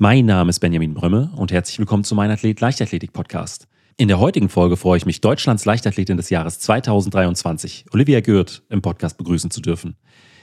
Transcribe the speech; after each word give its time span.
Mein 0.00 0.26
Name 0.26 0.50
ist 0.50 0.60
Benjamin 0.60 0.94
Brömme 0.94 1.32
und 1.34 1.50
herzlich 1.50 1.80
willkommen 1.80 2.04
zu 2.04 2.14
meinem 2.14 2.30
Athlet 2.30 2.60
Leichtathletik 2.60 3.12
Podcast. 3.12 3.66
In 3.96 4.06
der 4.06 4.20
heutigen 4.20 4.48
Folge 4.48 4.76
freue 4.76 4.96
ich 4.96 5.06
mich, 5.06 5.20
Deutschlands 5.20 5.64
Leichtathletin 5.64 6.16
des 6.16 6.30
Jahres 6.30 6.60
2023, 6.60 7.86
Olivia 7.92 8.20
Gürt, 8.20 8.62
im 8.68 8.80
Podcast 8.80 9.18
begrüßen 9.18 9.50
zu 9.50 9.60
dürfen. 9.60 9.96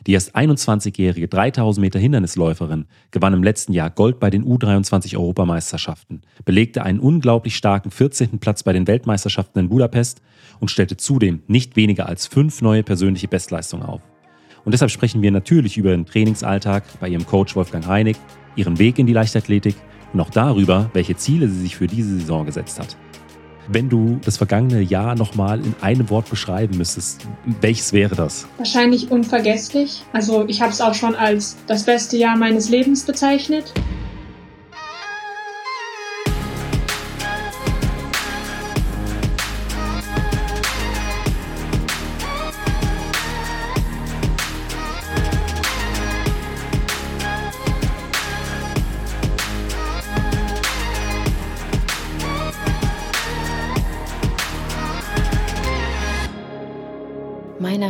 Die 0.07 0.11
erst 0.11 0.35
21-jährige 0.35 1.29
3000 1.29 1.81
Meter 1.81 1.99
Hindernisläuferin 1.99 2.87
gewann 3.11 3.33
im 3.33 3.43
letzten 3.43 3.71
Jahr 3.71 3.89
Gold 3.89 4.19
bei 4.19 4.29
den 4.29 4.43
U23 4.43 5.15
Europameisterschaften, 5.15 6.23
belegte 6.43 6.83
einen 6.83 6.99
unglaublich 6.99 7.55
starken 7.55 7.91
14. 7.91 8.39
Platz 8.39 8.61
bei 8.63 8.73
den 8.73 8.87
Weltmeisterschaften 8.87 9.59
in 9.59 9.69
Budapest 9.69 10.21
und 10.59 10.69
stellte 10.69 10.97
zudem 10.97 11.43
nicht 11.47 11.77
weniger 11.77 12.09
als 12.09 12.27
fünf 12.27 12.61
neue 12.61 12.83
persönliche 12.83 13.29
Bestleistungen 13.29 13.85
auf. 13.85 14.01
Und 14.65 14.73
deshalb 14.73 14.91
sprechen 14.91 15.21
wir 15.21 15.31
natürlich 15.31 15.77
über 15.77 15.91
den 15.91 16.05
Trainingsalltag 16.05 16.83
bei 16.99 17.07
ihrem 17.07 17.25
Coach 17.25 17.55
Wolfgang 17.55 17.87
Heinig, 17.87 18.17
ihren 18.55 18.79
Weg 18.79 18.99
in 18.99 19.05
die 19.05 19.13
Leichtathletik 19.13 19.75
und 20.13 20.19
auch 20.19 20.29
darüber, 20.29 20.89
welche 20.93 21.15
Ziele 21.15 21.47
sie 21.49 21.61
sich 21.61 21.75
für 21.75 21.87
diese 21.87 22.17
Saison 22.19 22.45
gesetzt 22.45 22.79
hat. 22.79 22.95
Wenn 23.67 23.89
du 23.89 24.19
das 24.23 24.37
vergangene 24.37 24.81
Jahr 24.81 25.15
nochmal 25.15 25.59
in 25.59 25.73
einem 25.81 26.09
Wort 26.11 26.29
beschreiben 26.29 26.77
müsstest, 26.77 27.27
welches 27.61 27.93
wäre 27.93 28.15
das? 28.15 28.47
Wahrscheinlich 28.57 29.09
unvergesslich. 29.09 30.03
Also 30.13 30.45
ich 30.47 30.61
habe 30.61 30.71
es 30.71 30.81
auch 30.81 30.93
schon 30.93 31.15
als 31.15 31.57
das 31.65 31.83
beste 31.83 32.15
Jahr 32.15 32.37
meines 32.37 32.69
Lebens 32.69 33.03
bezeichnet. 33.03 33.73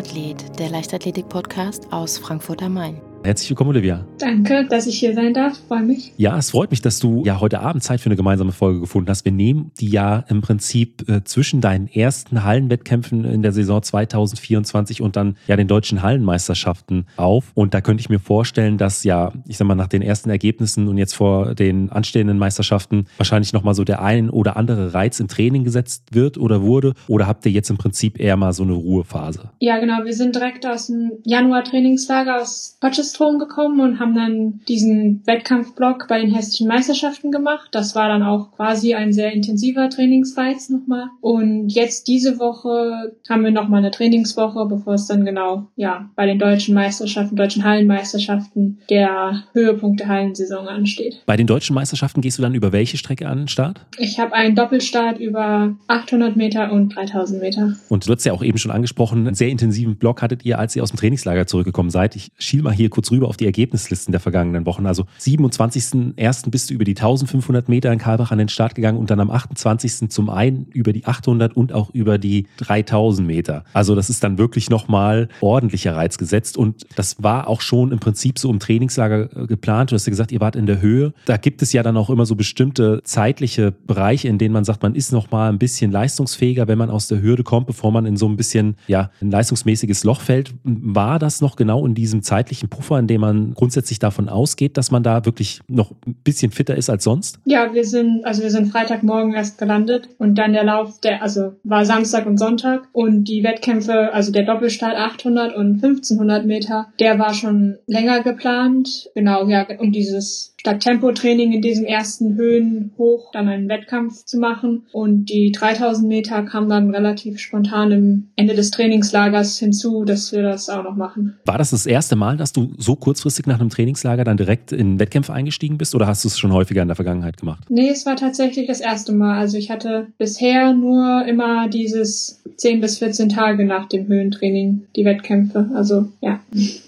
Athlet, 0.06 0.60
der 0.60 0.70
Leichtathletik-Podcast 0.70 1.92
aus 1.92 2.20
Frankfurt 2.20 2.62
am 2.62 2.76
Main. 2.76 3.02
Herzlich 3.26 3.50
willkommen, 3.50 3.72
Olivia. 3.72 4.06
Danke, 4.20 4.68
dass 4.70 4.86
ich 4.86 5.00
hier 5.00 5.16
sein 5.16 5.34
darf. 5.34 5.58
Freue 5.68 5.82
mich. 5.82 6.14
Ja, 6.16 6.38
es 6.38 6.52
freut 6.52 6.70
mich, 6.70 6.84
dass 6.84 7.00
du 7.00 7.24
ja 7.26 7.40
heute 7.40 7.60
Abend 7.60 7.82
Zeit 7.82 8.00
für 8.00 8.06
eine 8.06 8.16
gemeinsame 8.16 8.52
Folge 8.52 8.82
gefunden 8.82 9.10
hast. 9.10 9.26
Wir 9.26 9.32
nehmen 9.32 9.72
die 9.80 9.90
ja 9.90 10.24
im 10.30 10.42
Prinzip 10.42 11.10
äh, 11.10 11.24
zwischen 11.24 11.60
deinen 11.60 11.88
ersten 11.88 12.44
Hallenwettkämpfen 12.44 13.26
in 13.26 13.42
der 13.42 13.52
Saison 13.52 13.82
2024 13.82 15.02
und 15.02 15.16
dann 15.16 15.38
ja 15.48 15.56
den 15.56 15.68
deutschen 15.68 16.04
Hallenmeisterschaften 16.04 17.08
auf. 17.18 17.46
Und 17.56 17.74
da 17.74 17.82
könnte 17.82 18.02
ich 18.02 18.10
mir 18.10 18.20
vorstellen, 18.20 18.78
dass 18.78 19.04
ja, 19.04 19.34
ich 19.48 19.58
sag 19.58 19.66
mal, 19.66 19.74
nach 19.74 19.88
den 19.88 20.04
ersten 20.04 20.30
Ergebnissen 20.30 20.88
und 20.88 21.00
jetzt 21.00 21.16
vor 21.16 21.56
den 21.56 21.90
anstehenden 21.90 22.38
Meisterschaften 22.38 23.08
wahrscheinlich 23.18 23.54
nochmal 23.54 23.74
so 23.74 23.84
der 23.84 24.04
ein 24.04 24.30
oder 24.30 24.56
andere 24.56 24.94
Reiz 24.94 25.20
im 25.20 25.28
Training 25.28 25.64
gesetzt 25.64 26.14
wird 26.14 26.38
oder 26.38 26.62
wurde. 26.62 26.94
Oder 27.08 27.26
habt 27.26 27.44
ihr 27.48 27.52
jetzt 27.52 27.72
im 27.72 27.78
Prinzip 27.78 28.20
eher 28.20 28.38
mal 28.38 28.54
so 28.54 28.62
eine 28.62 28.74
Ruhephase? 28.74 29.50
Ja, 29.58 29.80
genau. 29.80 30.06
Wir 30.06 30.14
sind 30.14 30.36
direkt 30.36 30.64
aus 30.68 30.86
dem 30.88 31.14
Januar-Trainingslager 31.24 32.40
aus 32.40 32.78
Potchefstroom 32.80 33.15
Strom 33.16 33.40
gekommen 33.40 33.80
und 33.80 34.00
haben 34.00 34.14
dann 34.14 34.60
diesen 34.68 35.22
Wettkampfblock 35.26 36.08
bei 36.10 36.20
den 36.20 36.34
hessischen 36.34 36.68
Meisterschaften 36.68 37.32
gemacht. 37.32 37.70
Das 37.72 37.96
war 37.96 38.10
dann 38.10 38.24
auch 38.24 38.52
quasi 38.52 38.94
ein 38.94 39.14
sehr 39.14 39.32
intensiver 39.32 39.90
Trainingsreiz 39.90 40.70
nochmal. 40.70 41.08
Und 41.22 41.70
jetzt 41.70 42.08
diese 42.08 42.40
Woche 42.40 43.16
haben 43.30 43.44
wir 43.44 43.52
nochmal 43.52 43.80
eine 43.80 43.92
Trainingswoche, 43.92 44.66
bevor 44.66 44.96
es 44.96 45.08
dann 45.08 45.24
genau, 45.26 45.68
ja, 45.76 46.10
bei 46.16 46.26
den 46.26 46.40
deutschen 46.40 46.76
Meisterschaften, 46.76 47.36
deutschen 47.36 47.64
Hallenmeisterschaften 47.64 48.80
der 48.90 49.44
Höhepunkt 49.54 50.02
der 50.02 50.08
Hallensaison 50.10 50.68
ansteht. 50.68 51.24
Bei 51.26 51.38
den 51.38 51.48
deutschen 51.48 51.74
Meisterschaften 51.74 52.20
gehst 52.20 52.38
du 52.38 52.42
dann 52.42 52.54
über 52.54 52.74
welche 52.74 52.98
Strecke 52.98 53.28
an 53.28 53.40
den 53.40 53.48
Start? 53.48 53.86
Ich 53.98 54.20
habe 54.20 54.34
einen 54.34 54.56
Doppelstart 54.56 55.20
über 55.20 55.76
800 55.88 56.36
Meter 56.36 56.72
und 56.72 56.94
3000 56.96 57.42
Meter. 57.42 57.74
Und 57.88 58.08
du 58.08 58.14
hast 58.14 58.26
ja 58.26 58.34
auch 58.34 58.44
eben 58.44 58.58
schon 58.58 58.72
angesprochen, 58.72 59.26
einen 59.26 59.36
sehr 59.36 59.50
intensiven 59.50 59.96
Block 59.96 60.22
hattet 60.22 60.44
ihr, 60.44 60.60
als 60.60 60.76
ihr 60.76 60.84
aus 60.84 60.92
dem 60.92 60.98
Trainingslager 60.98 61.48
zurückgekommen 61.48 61.90
seid. 61.90 62.16
Ich 62.18 62.32
schiel 62.38 62.62
mal 62.62 62.74
hier 62.74 62.90
kurz 62.90 63.05
kurz 63.06 63.12
rüber 63.12 63.28
auf 63.28 63.38
die 63.38 63.46
Ergebnislisten 63.46 64.12
der 64.12 64.20
vergangenen 64.20 64.66
Wochen. 64.66 64.86
Also 64.86 65.06
27.01. 65.20 66.50
bist 66.50 66.70
du 66.70 66.74
über 66.74 66.84
die 66.84 66.96
1500 66.96 67.70
Meter 67.70 67.92
in 67.92 68.00
Karlbach 68.00 68.32
an 68.32 68.40
den 68.40 68.50
Start 68.50 68.76
gegangen 68.76 68.98
und 68.98 69.10
dann 69.10 69.20
am 69.20 69.30
28. 69.30 70.10
zum 70.10 70.30
einen 70.30 70.66
über 70.74 70.92
die 70.92 71.06
800 71.06 71.56
und 71.56 71.72
auch 71.74 71.90
über 71.92 72.18
die 72.18 72.48
3000 72.58 73.28
Meter. 73.28 73.64
Also 73.74 73.96
das 73.96 74.10
ist 74.10 74.24
dann 74.24 74.38
wirklich 74.38 74.70
nochmal 74.70 75.30
ordentlicher 75.42 75.96
Reiz 75.96 76.18
gesetzt 76.18 76.58
und 76.58 76.86
das 76.96 77.22
war 77.22 77.48
auch 77.48 77.62
schon 77.62 77.92
im 77.92 78.00
Prinzip 78.00 78.40
so 78.40 78.50
im 78.50 78.60
Trainingslager 78.60 79.30
äh, 79.36 79.48
geplant. 79.48 79.92
Du 79.92 79.96
hast 79.96 80.08
ja 80.08 80.10
gesagt, 80.10 80.32
ihr 80.32 80.40
wart 80.40 80.56
in 80.56 80.66
der 80.66 80.82
Höhe. 80.82 81.14
Da 81.26 81.38
gibt 81.38 81.62
es 81.62 81.74
ja 81.74 81.84
dann 81.84 81.98
auch 81.98 82.10
immer 82.10 82.26
so 82.26 82.36
bestimmte 82.36 83.02
zeitliche 83.04 83.72
Bereiche, 83.72 84.28
in 84.28 84.38
denen 84.38 84.54
man 84.54 84.64
sagt, 84.64 84.82
man 84.82 84.96
ist 84.96 85.12
nochmal 85.12 85.52
ein 85.52 85.60
bisschen 85.60 85.92
leistungsfähiger, 85.92 86.68
wenn 86.68 86.78
man 86.78 86.90
aus 86.90 87.08
der 87.08 87.22
Hürde 87.22 87.44
kommt, 87.44 87.68
bevor 87.68 87.92
man 87.92 88.06
in 88.06 88.18
so 88.18 88.28
ein 88.28 88.36
bisschen, 88.36 88.76
ja, 88.88 89.12
ein 89.22 89.30
leistungsmäßiges 89.30 90.04
Loch 90.04 90.22
fällt. 90.22 90.54
War 90.64 91.20
das 91.20 91.42
noch 91.42 91.56
genau 91.56 91.86
in 91.86 91.94
diesem 91.94 92.24
zeitlichen 92.24 92.70
Puffer? 92.70 92.95
Puffer, 92.96 93.00
in 93.00 93.08
dem 93.08 93.22
man 93.22 93.54
grundsätzlich 93.54 94.00
davon 94.00 94.30
ausgeht, 94.30 94.78
dass 94.78 94.92
man 94.92 95.04
da 95.04 95.26
wirklich 95.26 95.62
noch 95.68 95.92
ein 96.06 96.16
bisschen 96.24 96.52
fitter 96.52 96.76
ist 96.76 96.90
als 96.90 97.04
sonst? 97.04 97.40
Ja, 97.46 97.74
wir 97.74 97.86
sind, 97.86 98.26
also 98.26 98.42
wir 98.42 98.52
sind 98.52 98.72
Freitagmorgen 98.72 99.34
erst 99.34 99.58
gelandet 99.58 100.10
und 100.18 100.36
dann 100.36 100.54
der 100.54 100.64
Lauf, 100.64 101.00
der, 101.02 101.22
also 101.22 101.54
war 101.64 101.86
Samstag 101.86 102.26
und 102.26 102.38
Sonntag 102.38 102.88
und 102.94 103.26
die 103.26 103.44
Wettkämpfe, 103.44 104.14
also 104.14 104.32
der 104.32 104.44
Doppelstart 104.44 104.96
800 104.96 105.56
und 105.56 105.84
1500 105.84 106.46
Meter, 106.46 106.88
der 107.00 107.20
war 107.20 107.34
schon 107.34 107.78
länger 107.88 108.22
geplant. 108.22 109.10
Genau, 109.16 109.48
ja, 109.48 109.66
und 109.80 109.92
dieses 109.94 110.55
statt 110.66 110.80
Tempotraining 110.80 111.54
in 111.54 111.62
diesem 111.62 111.86
ersten 111.86 112.36
Höhen 112.36 112.92
hoch 112.98 113.30
dann 113.32 113.48
einen 113.48 113.70
Wettkampf 113.70 114.26
zu 114.26 114.40
machen. 114.40 114.88
Und 114.92 115.26
die 115.26 115.52
3000 115.52 116.08
Meter 116.08 116.42
kam 116.42 116.68
dann 116.68 116.90
relativ 116.90 117.38
spontan 117.38 117.92
im 117.92 118.28
Ende 118.36 118.56
des 118.56 118.72
Trainingslagers 118.72 119.60
hinzu, 119.60 120.06
dass 120.06 120.32
wir 120.32 120.42
das 120.42 120.70
auch 120.70 120.84
noch 120.84 120.96
machen. 120.96 121.36
War 121.46 121.60
das 121.60 121.70
das 121.70 121.86
erste 121.86 122.16
Mal, 122.16 122.38
dass 122.38 122.52
du 122.52 122.74
so 122.80 122.96
kurzfristig 122.96 123.46
nach 123.46 123.60
einem 123.60 123.70
Trainingslager 123.70 124.24
dann 124.24 124.38
direkt 124.38 124.72
in 124.72 125.00
Wettkämpfe 125.00 125.34
eingestiegen 125.34 125.78
bist 125.78 125.94
oder 125.94 126.08
hast 126.08 126.24
du 126.24 126.30
es 126.30 126.40
schon 126.40 126.52
häufiger 126.52 126.82
in 126.82 126.88
der 126.88 126.96
Vergangenheit 126.96 127.38
gemacht? 127.38 127.66
Nee, 127.70 127.90
es 127.90 128.08
war 128.08 128.16
tatsächlich 128.16 128.66
das 128.66 128.82
erste 128.82 129.12
Mal. 129.12 129.38
Also 129.38 129.60
ich 129.60 129.70
hatte 129.70 130.08
bisher 130.18 130.74
nur 130.74 131.26
immer 131.28 131.70
dieses 131.70 132.42
10 132.58 132.82
bis 132.82 132.98
14 132.98 133.30
Tage 133.30 133.66
nach 133.66 133.88
dem 133.88 134.08
Höhentraining 134.08 134.88
die 134.96 135.06
Wettkämpfe. 135.06 135.70
Also 135.76 136.08
ja. 136.22 136.40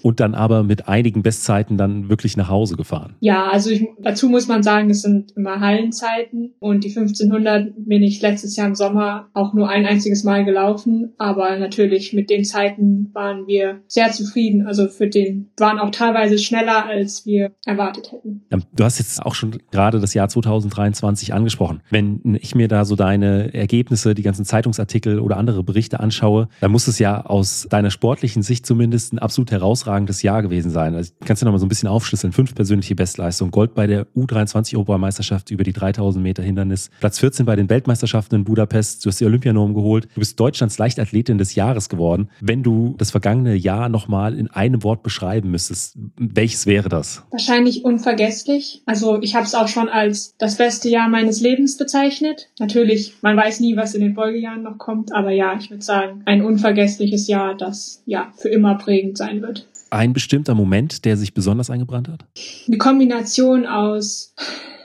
Und 0.01 0.19
dann 0.19 0.33
aber 0.33 0.63
mit 0.63 0.87
einigen 0.87 1.21
Bestzeiten 1.21 1.77
dann 1.77 2.09
wirklich 2.09 2.37
nach 2.37 2.49
Hause 2.49 2.75
gefahren. 2.75 3.15
Ja, 3.19 3.49
also 3.51 3.66
ich, 3.69 3.87
dazu 3.99 4.29
muss 4.29 4.47
man 4.47 4.63
sagen, 4.63 4.89
es 4.89 5.01
sind 5.01 5.31
immer 5.35 5.59
Hallenzeiten 5.59 6.53
und 6.59 6.83
die 6.83 6.89
1500 6.89 7.73
bin 7.77 8.03
ich 8.03 8.21
letztes 8.21 8.55
Jahr 8.55 8.67
im 8.67 8.75
Sommer 8.75 9.29
auch 9.33 9.53
nur 9.53 9.69
ein 9.69 9.85
einziges 9.85 10.23
Mal 10.23 10.45
gelaufen. 10.45 11.13
Aber 11.17 11.57
natürlich 11.57 12.13
mit 12.13 12.29
den 12.29 12.43
Zeiten 12.43 13.09
waren 13.13 13.47
wir 13.47 13.81
sehr 13.87 14.11
zufrieden. 14.11 14.65
Also 14.65 14.87
für 14.87 15.07
den 15.07 15.49
waren 15.57 15.79
auch 15.79 15.91
teilweise 15.91 16.37
schneller, 16.37 16.85
als 16.85 17.25
wir 17.25 17.51
erwartet 17.65 18.11
hätten. 18.11 18.45
Du 18.73 18.83
hast 18.83 18.99
jetzt 18.99 19.21
auch 19.25 19.35
schon 19.35 19.57
gerade 19.71 19.99
das 19.99 20.13
Jahr 20.13 20.29
2023 20.29 21.33
angesprochen. 21.33 21.81
Wenn 21.89 22.37
ich 22.41 22.55
mir 22.55 22.67
da 22.67 22.85
so 22.85 22.95
deine 22.95 23.53
Ergebnisse, 23.53 24.13
die 24.13 24.23
ganzen 24.23 24.45
Zeitungsartikel 24.45 25.19
oder 25.19 25.37
andere 25.37 25.63
Berichte 25.63 25.99
anschaue, 25.99 26.49
dann 26.61 26.71
muss 26.71 26.87
es 26.87 26.99
ja 26.99 27.25
aus 27.25 27.67
deiner 27.69 27.91
sportlichen 27.91 28.43
Sicht 28.43 28.65
zumindest 28.65 29.13
ein 29.13 29.19
absolut 29.19 29.51
herausragendes 29.51 30.21
Jahr 30.21 30.41
gewesen 30.41 30.71
sein. 30.71 30.95
Also 30.95 31.13
kannst 31.25 31.41
du 31.41 31.45
noch 31.45 31.53
mal 31.53 31.59
so 31.59 31.65
ein 31.65 31.69
bisschen 31.69 31.89
aufschlüsseln. 31.89 32.33
Fünf 32.33 32.55
persönliche 32.55 32.95
Bestleistungen, 32.95 33.51
Gold 33.57 33.73
bei 33.73 33.87
der 33.87 34.05
U23-Europameisterschaft 34.15 35.49
über 35.49 35.63
die 35.63 35.73
3000 35.73 36.21
Meter 36.21 36.43
Hindernis, 36.43 36.91
Platz 36.99 37.17
14 37.17 37.43
bei 37.47 37.55
den 37.55 37.71
Weltmeisterschaften 37.71 38.35
in 38.35 38.43
Budapest, 38.43 39.03
du 39.03 39.09
hast 39.09 39.19
die 39.19 39.25
Olympianorm 39.25 39.73
geholt, 39.73 40.07
du 40.13 40.19
bist 40.19 40.39
Deutschlands 40.39 40.77
Leichtathletin 40.77 41.39
des 41.39 41.55
Jahres 41.55 41.89
geworden. 41.89 42.29
Wenn 42.39 42.61
du 42.61 42.93
das 42.99 43.09
vergangene 43.09 43.55
Jahr 43.55 43.89
nochmal 43.89 44.37
in 44.37 44.47
einem 44.51 44.83
Wort 44.83 45.01
beschreiben 45.01 45.49
müsstest, 45.49 45.97
welches 46.19 46.67
wäre 46.67 46.87
das? 46.87 47.23
Wahrscheinlich 47.31 47.83
unvergesslich. 47.83 48.83
Also 48.85 49.19
ich 49.23 49.33
habe 49.33 49.47
es 49.47 49.55
auch 49.55 49.69
schon 49.69 49.89
als 49.89 50.35
das 50.37 50.57
beste 50.57 50.87
Jahr 50.89 51.09
meines 51.09 51.41
Lebens 51.41 51.77
bezeichnet. 51.77 52.49
Natürlich, 52.59 53.15
man 53.23 53.35
weiß 53.35 53.59
nie, 53.61 53.75
was 53.75 53.95
in 53.95 54.01
den 54.01 54.13
Folgejahren 54.13 54.61
noch 54.61 54.77
kommt, 54.77 55.15
aber 55.15 55.31
ja, 55.31 55.57
ich 55.59 55.71
würde 55.71 55.83
sagen, 55.83 56.21
ein 56.25 56.43
unvergessliches 56.43 57.27
Jahr, 57.27 57.57
das 57.57 58.03
ja 58.05 58.31
für 58.37 58.49
immer 58.49 58.75
prägend 58.75 59.17
sein 59.17 59.41
wird. 59.41 59.65
Ein 59.89 60.13
bestimmter 60.13 60.55
Moment, 60.55 61.05
der 61.05 61.17
sich 61.17 61.33
besonders 61.33 61.69
eingebrannt 61.69 62.09
hat? 62.09 62.25
Eine 62.67 62.77
Kombination 62.77 63.65
aus 63.65 64.33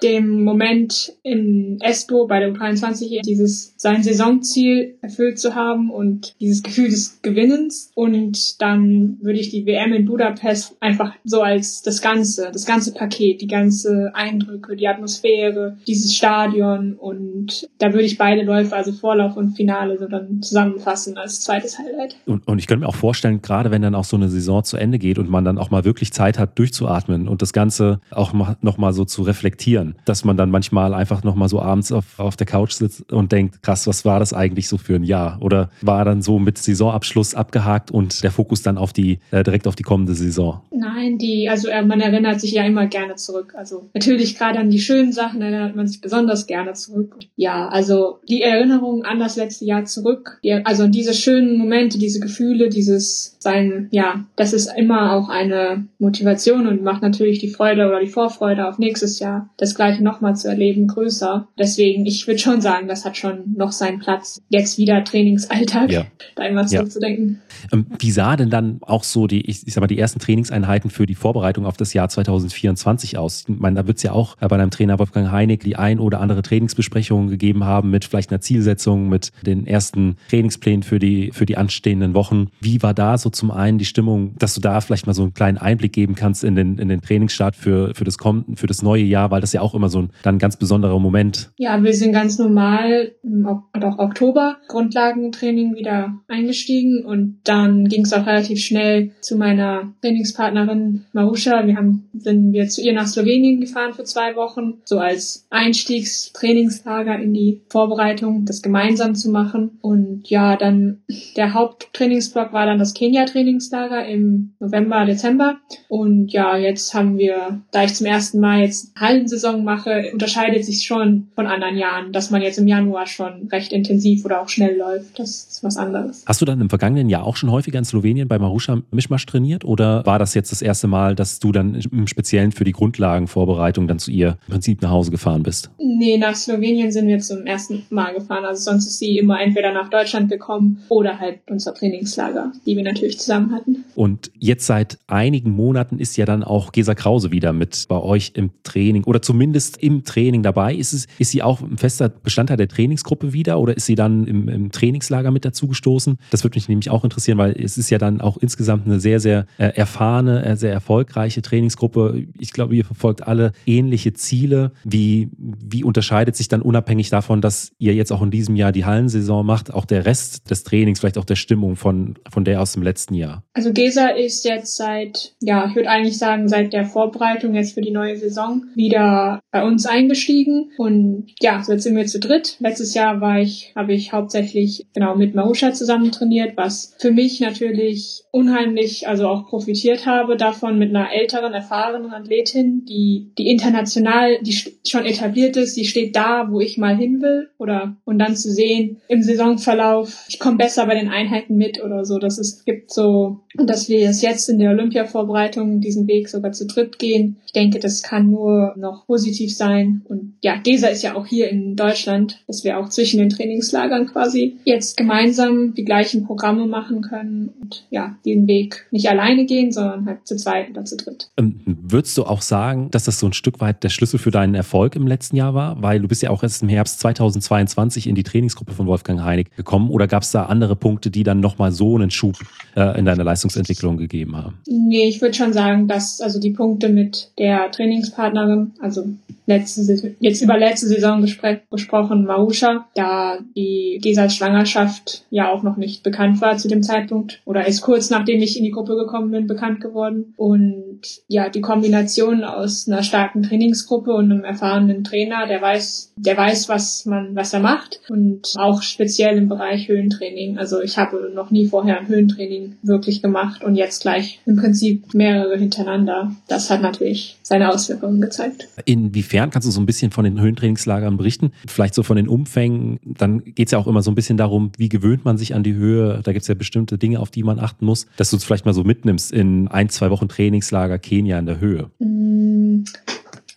dem 0.02 0.43
Moment 0.43 1.14
in 1.22 1.78
Espoo 1.81 2.26
bei 2.26 2.40
der 2.40 2.52
U23 2.52 3.22
dieses 3.22 3.75
sein 3.76 4.02
Saisonziel 4.02 4.96
erfüllt 5.00 5.38
zu 5.38 5.54
haben 5.54 5.90
und 5.90 6.34
dieses 6.40 6.62
Gefühl 6.62 6.88
des 6.90 7.20
Gewinnens. 7.22 7.90
Und 7.94 8.60
dann 8.60 9.19
würde 9.20 9.38
ich 9.38 9.50
die 9.50 9.66
WM 9.66 9.93
in 9.93 10.06
Budapest 10.06 10.76
einfach 10.81 11.14
so 11.25 11.43
als 11.43 11.82
das 11.82 12.02
Ganze, 12.02 12.50
das 12.52 12.66
ganze 12.66 12.93
Paket, 12.93 13.40
die 13.40 13.46
ganze 13.46 14.10
Eindrücke, 14.14 14.76
die 14.76 14.88
Atmosphäre, 14.88 15.76
dieses 15.87 16.14
Stadion 16.14 16.94
und 16.94 17.69
da 17.78 17.93
würde 17.93 18.05
ich 18.05 18.19
beide 18.19 18.43
Läufe, 18.43 18.75
also 18.76 18.93
Vorlauf 18.93 19.37
und 19.37 19.50
Finale, 19.50 19.98
so 19.98 20.06
dann 20.06 20.43
zusammenfassen 20.43 21.16
als 21.16 21.40
zweites 21.40 21.78
Highlight. 21.78 22.16
Und, 22.26 22.46
und 22.46 22.58
ich 22.58 22.66
könnte 22.66 22.81
mir 22.81 22.88
auch 22.88 22.94
vorstellen, 22.94 23.43
gerade 23.43 23.70
wenn 23.70 23.82
dann 23.82 23.94
auch 23.94 24.05
so 24.05 24.16
eine 24.16 24.28
Saison 24.28 24.64
zu 24.64 24.76
Ende 24.76 24.98
geht 24.98 25.19
und 25.19 25.28
man 25.31 25.44
dann 25.44 25.58
auch 25.58 25.70
mal 25.70 25.84
wirklich 25.84 26.12
Zeit 26.12 26.38
hat, 26.38 26.58
durchzuatmen 26.58 27.28
und 27.28 27.43
das 27.43 27.52
Ganze 27.52 28.00
auch 28.10 28.32
nochmal 28.62 28.93
so 28.93 29.05
zu 29.05 29.22
reflektieren, 29.22 29.92
dass 30.05 30.25
man 30.25 30.37
dann 30.37 30.50
manchmal 30.50 30.94
einfach 30.94 31.23
nochmal 31.25 31.49
so 31.49 31.61
abends 31.61 31.93
auf, 31.93 32.19
auf 32.19 32.37
der 32.37 32.47
Couch 32.47 32.73
sitzt 32.73 33.12
und 33.12 33.33
denkt, 33.33 33.62
krass, 33.62 33.87
was 33.87 34.05
war 34.05 34.19
das 34.19 34.33
eigentlich 34.33 34.69
so 34.69 34.79
für 34.79 34.97
ein 34.97 35.05
Jahr? 35.05 35.39
Oder 35.41 35.71
war 35.81 36.05
dann 36.05 36.23
so 36.23 36.39
mit 36.39 36.59
Saisonabschluss 36.59 37.35
abgehakt 37.35 37.91
und 37.91 38.23
der 38.23 38.31
Fokus 38.31 38.62
dann 38.62 38.79
auf 38.79 38.93
die, 38.93 39.19
äh, 39.31 39.43
direkt 39.43 39.67
auf 39.67 39.77
die 39.77 39.83
kommende 39.83 40.15
Saison? 40.15 40.61
Nein, 40.71 41.19
die, 41.19 41.49
also 41.49 41.69
äh, 41.69 41.83
man 41.83 42.00
erinnert 42.00 42.41
sich 42.41 42.53
ja 42.53 42.65
immer 42.65 42.87
gerne 42.87 43.17
zurück. 43.17 43.55
Also 43.56 43.89
natürlich 43.94 44.37
gerade 44.37 44.59
an 44.59 44.71
die 44.71 44.81
schönen 44.81 45.12
Sachen 45.12 45.43
erinnert 45.43 45.77
man 45.77 45.87
sich 45.87 46.00
besonders 46.00 46.47
gerne 46.47 46.73
zurück. 46.75 47.17
Ja, 47.37 47.69
also 47.69 48.19
die 48.29 48.43
Erinnerung 48.43 49.05
an 49.05 49.21
das 49.21 49.37
letzte 49.37 49.65
Jahr 49.65 49.85
zurück, 49.85 50.41
die, 50.43 50.53
also 50.53 50.85
an 50.85 50.93
diese 50.93 51.15
schönen 51.15 51.59
Momente, 51.59 51.99
diese 51.99 52.21
Gefühle, 52.21 52.69
dieses 52.69 53.37
sein, 53.39 53.89
ja, 53.91 54.25
das 54.37 54.53
ist 54.53 54.71
immer 54.77 55.12
auch 55.12 55.29
eine 55.29 55.87
Motivation 55.99 56.67
und 56.67 56.83
macht 56.83 57.03
natürlich 57.03 57.39
die 57.39 57.50
Freude 57.50 57.87
oder 57.87 58.00
die 58.00 58.06
Vorfreude 58.06 58.69
auf 58.69 58.79
nächstes 58.79 59.19
Jahr, 59.19 59.50
das 59.56 59.75
gleiche 59.82 60.05
nochmal 60.05 60.37
zu 60.37 60.49
erleben, 60.49 60.87
größer. 60.87 61.49
Deswegen, 61.58 62.06
ich 62.06 62.26
würde 62.29 62.38
schon 62.38 62.61
sagen, 62.61 62.87
das 62.87 63.05
hat 63.05 63.17
schon 63.17 63.55
noch 63.56 63.73
seinen 63.73 63.99
Platz. 63.99 64.40
Jetzt 64.49 64.79
wieder 64.79 65.02
Trainingsalltag, 65.02 65.90
ja. 65.90 66.06
da 66.37 66.44
immer 66.44 66.67
zurückzudenken. 66.67 67.40
Ja. 67.64 67.79
Ähm, 67.79 67.87
wie 67.99 68.12
sah 68.12 68.37
denn 68.37 68.49
dann 68.49 68.79
auch 68.82 69.02
so 69.02 69.26
die, 69.26 69.40
ich, 69.40 69.67
ich 69.67 69.75
sag 69.75 69.81
mal, 69.81 69.88
die 69.88 69.99
ersten 69.99 70.20
Trainingseinheiten 70.20 70.90
für 70.90 71.06
die 71.06 71.17
Vorbereitung 71.17 71.67
auf 71.67 71.76
das 71.76 71.94
Jahr 71.94 72.08
2024 72.08 73.19
aus? 73.19 73.44
Ich 73.49 73.58
meine, 73.58 73.75
da 73.75 73.87
wird 73.88 73.96
es 73.96 74.05
ja 74.05 74.12
auch 74.12 74.37
bei 74.37 74.56
deinem 74.56 74.70
Trainer 74.70 75.00
Wolfgang 75.00 75.32
Heinig 75.32 75.61
die 75.64 75.75
ein 75.75 75.99
oder 75.99 76.20
andere 76.20 76.43
Trainingsbesprechung 76.43 77.26
gegeben 77.26 77.64
haben 77.64 77.90
mit 77.90 78.05
vielleicht 78.05 78.31
einer 78.31 78.40
Zielsetzung, 78.40 79.08
mit 79.08 79.32
den 79.44 79.67
ersten 79.67 80.17
Trainingsplänen 80.31 80.84
für 80.84 81.00
die, 81.00 81.32
für 81.32 81.46
die 81.46 81.56
anstehenden 81.56 82.14
Wochen. 82.14 82.50
Wie 82.61 82.82
war 82.82 82.94
da 82.94 83.19
so 83.19 83.31
zum 83.31 83.50
einen 83.50 83.79
die 83.79 83.84
Stimmung, 83.84 84.37
dass 84.38 84.55
du 84.55 84.61
da 84.61 84.81
vielleicht 84.81 85.08
mal 85.08 85.14
so 85.14 85.23
einen 85.23 85.34
kleinen 85.34 85.58
Einblick 85.58 85.93
geben 85.93 86.14
kannst 86.14 86.44
in 86.44 86.55
den, 86.55 86.79
in 86.79 86.88
den 86.88 87.00
Trainingsstart 87.00 87.56
für, 87.56 87.94
für, 87.96 88.05
das 88.05 88.17
für 88.55 88.67
das 88.69 88.82
neue 88.82 89.02
Jahr, 89.02 89.32
weil 89.32 89.40
das 89.40 89.52
ja 89.52 89.61
auch 89.61 89.71
immer 89.74 89.88
so 89.88 90.00
ein 90.00 90.10
dann 90.22 90.38
ganz 90.38 90.56
besonderer 90.56 90.98
Moment. 90.98 91.50
Ja, 91.56 91.82
wir 91.82 91.94
sind 91.94 92.12
ganz 92.12 92.38
normal 92.38 93.12
im 93.22 93.46
auch 93.46 93.98
Oktober 93.98 94.56
Grundlagentraining 94.69 95.74
wieder 95.74 96.14
eingestiegen 96.28 97.04
und 97.04 97.40
dann 97.44 97.88
ging 97.88 98.02
es 98.02 98.12
auch 98.12 98.26
relativ 98.26 98.60
schnell 98.60 99.12
zu 99.20 99.36
meiner 99.36 99.92
Trainingspartnerin 100.00 101.04
Marusha. 101.12 101.66
Wir 101.66 101.76
haben, 101.76 102.08
sind 102.14 102.52
wir 102.52 102.69
zu 102.69 102.80
ihr 102.80 102.92
nach 102.92 103.06
Slowenien 103.06 103.60
gefahren 103.60 103.92
für 103.92 104.04
zwei 104.04 104.36
Wochen, 104.36 104.74
so 104.84 104.98
als 104.98 105.46
Einstiegstrainingslager 105.50 107.19
in 107.19 107.34
die 107.34 107.62
Vorbereitung, 107.69 108.44
das 108.44 108.62
gemeinsam 108.62 109.14
zu 109.14 109.30
machen. 109.30 109.78
Und 109.80 110.28
ja, 110.28 110.56
dann 110.56 111.02
der 111.36 111.54
Haupttrainingsblock 111.54 112.52
war 112.52 112.66
dann 112.66 112.78
das 112.78 112.94
Kenia-Trainingslager 112.94 114.06
im 114.06 114.54
November, 114.60 115.04
Dezember. 115.04 115.58
Und 115.88 116.32
ja, 116.32 116.56
jetzt 116.56 116.94
haben 116.94 117.19
wir, 117.19 117.62
da 117.70 117.84
ich 117.84 117.94
zum 117.94 118.06
ersten 118.06 118.40
Mal 118.40 118.60
jetzt 118.60 118.94
Hallensaison 118.98 119.51
mache, 119.58 120.10
unterscheidet 120.12 120.64
sich 120.64 120.84
schon 120.84 121.28
von 121.34 121.46
anderen 121.46 121.76
Jahren, 121.76 122.12
dass 122.12 122.31
man 122.31 122.43
jetzt 122.43 122.58
im 122.58 122.66
Januar 122.66 123.06
schon 123.06 123.49
recht 123.50 123.72
intensiv 123.72 124.25
oder 124.25 124.40
auch 124.40 124.49
schnell 124.49 124.76
läuft. 124.76 125.19
Das 125.19 125.31
ist 125.50 125.64
was 125.64 125.76
anderes. 125.76 126.25
Hast 126.26 126.40
du 126.40 126.44
dann 126.44 126.60
im 126.60 126.69
vergangenen 126.69 127.08
Jahr 127.08 127.25
auch 127.25 127.37
schon 127.37 127.50
häufiger 127.50 127.78
in 127.78 127.84
Slowenien 127.84 128.28
bei 128.28 128.38
Marusha 128.38 128.81
Mischmasch 128.90 129.26
trainiert 129.26 129.64
oder 129.64 130.04
war 130.06 130.19
das 130.19 130.34
jetzt 130.34 130.52
das 130.52 130.62
erste 130.62 130.87
Mal, 130.87 131.14
dass 131.14 131.38
du 131.38 131.52
dann 131.52 131.75
im 131.75 132.06
Speziellen 132.06 132.52
für 132.52 132.64
die 132.64 132.72
Grundlagenvorbereitung 132.72 133.87
dann 133.87 133.99
zu 133.99 134.10
ihr 134.10 134.38
im 134.46 134.52
Prinzip 134.52 134.82
nach 134.82 134.90
Hause 134.90 135.10
gefahren 135.10 135.43
bist? 135.43 135.70
Nee, 135.78 136.19
nach 136.19 136.34
Slowenien 136.34 136.90
sind 136.90 137.06
wir 137.06 137.19
zum 137.19 137.46
ersten 137.46 137.82
Mal 137.90 138.14
gefahren. 138.14 138.44
Also 138.44 138.70
sonst 138.70 138.87
ist 138.87 138.98
sie 138.98 139.19
immer 139.19 139.40
entweder 139.40 139.72
nach 139.72 139.90
Deutschland 139.90 140.31
gekommen 140.31 140.82
oder 140.88 141.19
halt 141.19 141.40
unser 141.48 141.75
Trainingslager, 141.75 142.52
die 142.66 142.76
wir 142.76 142.84
natürlich 142.84 143.19
zusammen 143.19 143.52
hatten. 143.52 143.84
Und 143.94 144.31
jetzt 144.38 144.66
seit 144.66 144.98
einigen 145.06 145.50
Monaten 145.50 145.98
ist 145.98 146.16
ja 146.16 146.25
dann 146.25 146.43
auch 146.43 146.72
Gesa 146.72 146.94
Krause 146.94 147.31
wieder 147.32 147.52
mit 147.52 147.84
bei 147.88 148.00
euch 148.00 148.32
im 148.34 148.50
Training 148.62 149.05
oder 149.05 149.22
zumindest 149.22 149.42
im 149.43 150.05
Training 150.05 150.43
dabei. 150.43 150.75
Ist, 150.75 150.93
es, 150.93 151.06
ist 151.19 151.31
sie 151.31 151.43
auch 151.43 151.61
ein 151.61 151.79
fester 151.79 152.09
Bestandteil 152.09 152.56
der 152.56 152.69
Trainingsgruppe 152.69 153.33
wieder 153.33 153.59
oder 153.59 153.77
ist 153.77 153.87
sie 153.87 153.94
dann 153.94 154.27
im, 154.27 154.49
im 154.49 154.71
Trainingslager 154.71 155.31
mit 155.31 155.44
dazugestoßen? 155.44 156.19
Das 156.31 156.44
würde 156.44 156.56
mich 156.56 156.69
nämlich 156.69 156.91
auch 156.91 157.05
interessieren, 157.05 157.39
weil 157.39 157.53
es 157.53 157.79
ist 157.79 157.91
ja 157.91 157.99
dann 157.99 158.21
auch 158.21 158.37
insgesamt 158.37 158.87
eine 158.87 159.00
sehr, 159.00 159.21
sehr 159.21 159.47
äh, 159.59 159.69
erfahrene, 159.69 160.44
äh, 160.44 160.56
sehr 160.56 160.73
erfolgreiche 160.73 161.43
Trainingsgruppe. 161.43 162.27
Ich 162.39 162.53
glaube, 162.53 162.77
ihr 162.77 162.85
verfolgt 162.85 163.27
alle 163.27 163.53
ähnliche 163.67 164.12
Ziele. 164.12 164.73
Wie, 164.85 165.31
wie 165.39 165.85
unterscheidet 165.85 166.37
sich 166.37 166.49
dann 166.49 166.62
unabhängig 166.62 167.11
davon, 167.11 167.41
dass 167.41 167.73
ihr 167.79 167.94
jetzt 167.94 168.12
auch 168.12 168.23
in 168.23 168.31
diesem 168.31 168.56
Jahr 168.56 168.73
die 168.73 168.85
Hallensaison 168.85 169.44
macht, 169.44 169.73
auch 169.73 169.85
der 169.85 170.06
Rest 170.06 170.50
des 170.50 170.65
Trainings, 170.65 171.00
vielleicht 171.00 171.19
auch 171.19 171.25
der 171.25 171.37
Stimmung 171.37 171.77
von, 171.77 172.15
von 172.31 172.44
der 172.44 172.61
aus 172.61 172.73
dem 172.73 172.83
letzten 172.83 173.15
Jahr? 173.15 173.43
Also 173.55 173.73
Gesa 173.73 174.09
ist 174.09 174.44
jetzt 174.44 174.77
seit, 174.77 175.35
ja, 175.41 175.67
ich 175.67 175.75
würde 175.75 175.89
eigentlich 175.89 176.19
sagen, 176.19 176.49
seit 176.49 176.73
der 176.73 176.85
Vorbereitung 176.85 177.55
jetzt 177.55 177.75
für 177.75 177.81
die 177.81 177.91
neue 177.91 178.17
Saison 178.17 178.65
wieder 178.75 179.31
bei 179.50 179.64
uns 179.64 179.87
eingestiegen. 179.87 180.70
Und 180.79 181.26
ja, 181.40 181.62
so 181.62 181.73
jetzt 181.73 181.84
sind 181.84 181.96
wir 181.96 182.06
zu 182.06 182.20
dritt. 182.20 182.56
Letztes 182.61 182.94
Jahr 182.94 183.20
war 183.20 183.40
ich, 183.40 183.73
habe 183.76 183.93
ich 183.93 184.12
hauptsächlich 184.12 184.87
genau 184.94 185.17
mit 185.17 185.34
Marusha 185.34 185.73
zusammen 185.73 186.12
trainiert, 186.12 186.56
was 186.56 186.94
für 186.99 187.11
mich 187.11 187.40
natürlich 187.40 188.25
unheimlich, 188.31 189.08
also 189.08 189.29
auch 189.29 189.46
profitiert 189.46 190.06
habe 190.06 190.37
davon 190.37 190.79
mit 190.79 190.90
einer 190.90 191.12
älteren, 191.12 191.52
erfahrenen 191.52 192.12
Athletin, 192.12 192.84
die, 192.87 193.32
die 193.38 193.49
international, 193.49 194.38
die 194.43 194.56
schon 194.87 195.05
etabliert 195.05 195.56
ist, 195.56 195.76
die 195.76 195.84
steht 195.84 196.17
da, 196.17 196.50
wo 196.50 196.61
ich 196.61 196.79
mal 196.79 196.96
hin 196.96 197.20
will 197.20 197.50
oder 197.58 197.96
und 198.05 198.19
dann 198.19 198.34
zu 198.34 198.50
sehen 198.50 199.00
im 199.08 199.23
Saisonverlauf, 199.23 200.25
ich 200.29 200.38
komme 200.38 200.56
besser 200.56 200.87
bei 200.87 200.94
den 200.94 201.08
Einheiten 201.08 201.56
mit 201.56 201.82
oder 201.82 202.05
so, 202.05 202.19
dass 202.19 202.38
es 202.38 202.64
gibt 202.64 202.93
so, 202.93 203.40
dass 203.55 203.88
wir 203.88 204.08
es 204.08 204.23
jetzt 204.23 204.49
in 204.49 204.58
der 204.58 204.70
Olympia-Vorbereitung 204.70 205.81
diesen 205.81 206.06
Weg 206.08 206.29
sogar 206.29 206.52
zu 206.52 206.67
dritt 206.67 206.99
gehen. 206.99 207.37
Ich 207.44 207.52
denke, 207.52 207.79
das 207.79 208.02
kann 208.02 208.31
nur 208.31 208.75
noch 208.76 209.06
positiv 209.06 209.21
sein 209.56 210.02
und 210.04 210.34
ja, 210.42 210.56
Gesa 210.56 210.88
ist 210.88 211.02
ja 211.02 211.14
auch 211.14 211.26
hier 211.26 211.48
in 211.48 211.76
Deutschland, 211.76 212.42
dass 212.48 212.64
wir 212.64 212.78
auch 212.78 212.88
zwischen 212.88 213.19
den 213.19 213.28
Trainingslagern 213.28 214.06
quasi 214.06 214.56
jetzt 214.64 214.96
gemeinsam 214.96 215.74
die 215.74 215.84
gleichen 215.84 216.24
Programme 216.24 216.66
machen 216.66 217.02
können 217.02 217.50
und 217.60 217.86
ja, 217.90 218.16
den 218.26 218.48
Weg 218.48 218.86
nicht 218.90 219.08
alleine 219.08 219.46
gehen, 219.46 219.70
sondern 219.70 220.06
halt 220.06 220.26
zu 220.26 220.36
zweit 220.36 220.70
oder 220.70 220.84
zu 220.84 220.96
dritt. 220.96 221.30
Ähm, 221.36 221.60
würdest 221.66 222.19
du 222.19 222.24
auch 222.24 222.42
sagen, 222.42 222.90
dass 222.90 223.04
das 223.04 223.20
so 223.20 223.26
ein 223.26 223.32
Stück 223.32 223.60
weit 223.60 223.84
der 223.84 223.88
Schlüssel 223.90 224.19
für 224.19 224.32
deinen 224.32 224.54
Erfolg 224.54 224.96
im 224.96 225.06
letzten 225.06 225.36
Jahr 225.36 225.54
war? 225.54 225.80
Weil 225.80 226.00
du 226.00 226.08
bist 226.08 226.22
ja 226.22 226.30
auch 226.30 226.42
erst 226.42 226.62
im 226.62 226.69
Herbst 226.69 226.98
2022 227.00 228.08
in 228.08 228.14
die 228.14 228.24
Trainingsgruppe 228.24 228.72
von 228.72 228.86
Wolfgang 228.86 229.22
Heinig 229.22 229.54
gekommen 229.56 229.90
oder 229.90 230.08
gab 230.08 230.22
es 230.22 230.32
da 230.32 230.46
andere 230.46 230.74
Punkte, 230.74 231.10
die 231.10 231.22
dann 231.22 231.38
nochmal 231.38 231.70
so 231.70 231.94
einen 231.94 232.10
Schub 232.10 232.36
äh, 232.74 232.98
in 232.98 233.04
deiner 233.04 233.24
Leistungsentwicklung 233.24 233.96
gegeben 233.96 234.36
haben? 234.36 234.58
Nee, 234.66 235.08
ich 235.08 235.20
würde 235.20 235.34
schon 235.34 235.52
sagen, 235.52 235.86
dass 235.86 236.20
also 236.20 236.40
die 236.40 236.50
Punkte 236.50 236.88
mit 236.88 237.32
der 237.38 237.70
Trainingspartnerin, 237.70 238.72
also 238.80 239.04
letzte, 239.47 240.14
jetzt 240.20 240.43
über 240.43 240.59
letzte 240.59 240.87
Saison 240.87 241.20
gesprochen, 241.20 242.25
Marusha, 242.25 242.86
da 242.94 243.39
die 243.56 243.98
Gesals 244.03 244.36
Schwangerschaft 244.36 245.25
ja 245.31 245.51
auch 245.51 245.63
noch 245.63 245.77
nicht 245.77 246.03
bekannt 246.03 246.41
war 246.41 246.56
zu 246.56 246.69
dem 246.69 246.82
Zeitpunkt 246.82 247.41
oder 247.44 247.67
ist 247.67 247.82
kurz 247.82 248.10
nachdem 248.10 248.41
ich 248.41 248.56
in 248.56 248.65
die 248.65 248.70
Gruppe 248.70 248.96
gekommen 248.96 249.31
bin 249.31 249.46
bekannt 249.46 249.81
geworden. 249.81 250.34
Und 250.36 250.92
ja, 251.29 251.49
die 251.49 251.61
Kombination 251.61 252.44
aus 252.44 252.89
einer 252.89 253.03
starken 253.03 253.43
Trainingsgruppe 253.43 254.13
und 254.13 254.31
einem 254.31 254.44
erfahrenen 254.44 255.05
Trainer, 255.05 255.47
der 255.47 255.61
weiß, 255.61 256.13
der 256.17 256.37
weiß, 256.37 256.69
was 256.69 257.06
man, 257.06 257.35
was 257.35 257.53
er 257.53 257.61
macht 257.61 258.01
und 258.09 258.55
auch 258.56 258.82
speziell 258.82 259.37
im 259.37 259.49
Bereich 259.49 259.89
Höhentraining. 259.89 260.59
Also 260.59 260.81
ich 260.81 260.99
habe 260.99 261.31
noch 261.35 261.51
nie 261.51 261.67
vorher 261.67 262.01
ein 262.01 262.09
Höhentraining 262.09 262.77
wirklich 262.82 263.23
gemacht 263.23 263.65
und 263.65 263.77
jetzt 263.77 264.03
gleich 264.03 264.41
im 264.47 264.56
Prinzip 264.56 265.15
mehrere 265.15 265.56
hintereinander. 265.56 266.32
Das 266.49 266.71
hat 266.71 266.82
natürlich 266.82 267.37
seine 267.43 267.71
Auswirkungen 267.71 268.21
gezeigt. 268.21 268.69
Inwiefern 268.85 269.51
kannst 269.51 269.67
du 269.67 269.73
so 269.73 269.81
ein 269.81 269.87
bisschen 269.87 270.11
von 270.11 270.25
den 270.25 270.41
Höhentrainingslagern 270.41 271.17
berichten? 271.17 271.53
Vielleicht 271.67 271.94
so 271.94 272.03
von 272.03 272.17
den 272.17 272.29
Umfängen. 272.29 272.99
Dann 273.05 273.44
geht 273.44 273.69
es 273.69 273.73
ja 273.73 273.79
auch 273.79 273.87
immer 273.87 274.03
so 274.03 274.11
ein 274.11 274.15
bisschen 274.15 274.37
darum, 274.37 274.73
wie 274.79 274.89
gewöhnt 274.89 275.25
man 275.25 275.37
sich 275.37 275.55
an 275.55 275.63
die 275.63 275.75
Höhe. 275.75 276.21
Da 276.23 276.32
gibt 276.32 276.43
es 276.43 276.49
ja 276.49 276.55
bestimmte 276.55 276.99
Dinge, 276.99 277.21
auf 277.21 277.31
die 277.31 277.43
man 277.43 277.59
achten 277.59 277.85
muss, 277.85 278.06
dass 278.17 278.31
du 278.31 278.37
es 278.37 278.44
vielleicht 278.44 278.65
mal 278.65 278.75
so 278.75 278.85
mitnimmst 278.85 279.32
in 279.32 279.69
ein, 279.69 279.89
zwei 279.89 280.11
Wochen 280.11 280.29
Trainingslager 280.29 280.92
Kenia 280.99 281.39
in 281.39 281.46
der 281.46 281.61
Höhe. 281.61 281.91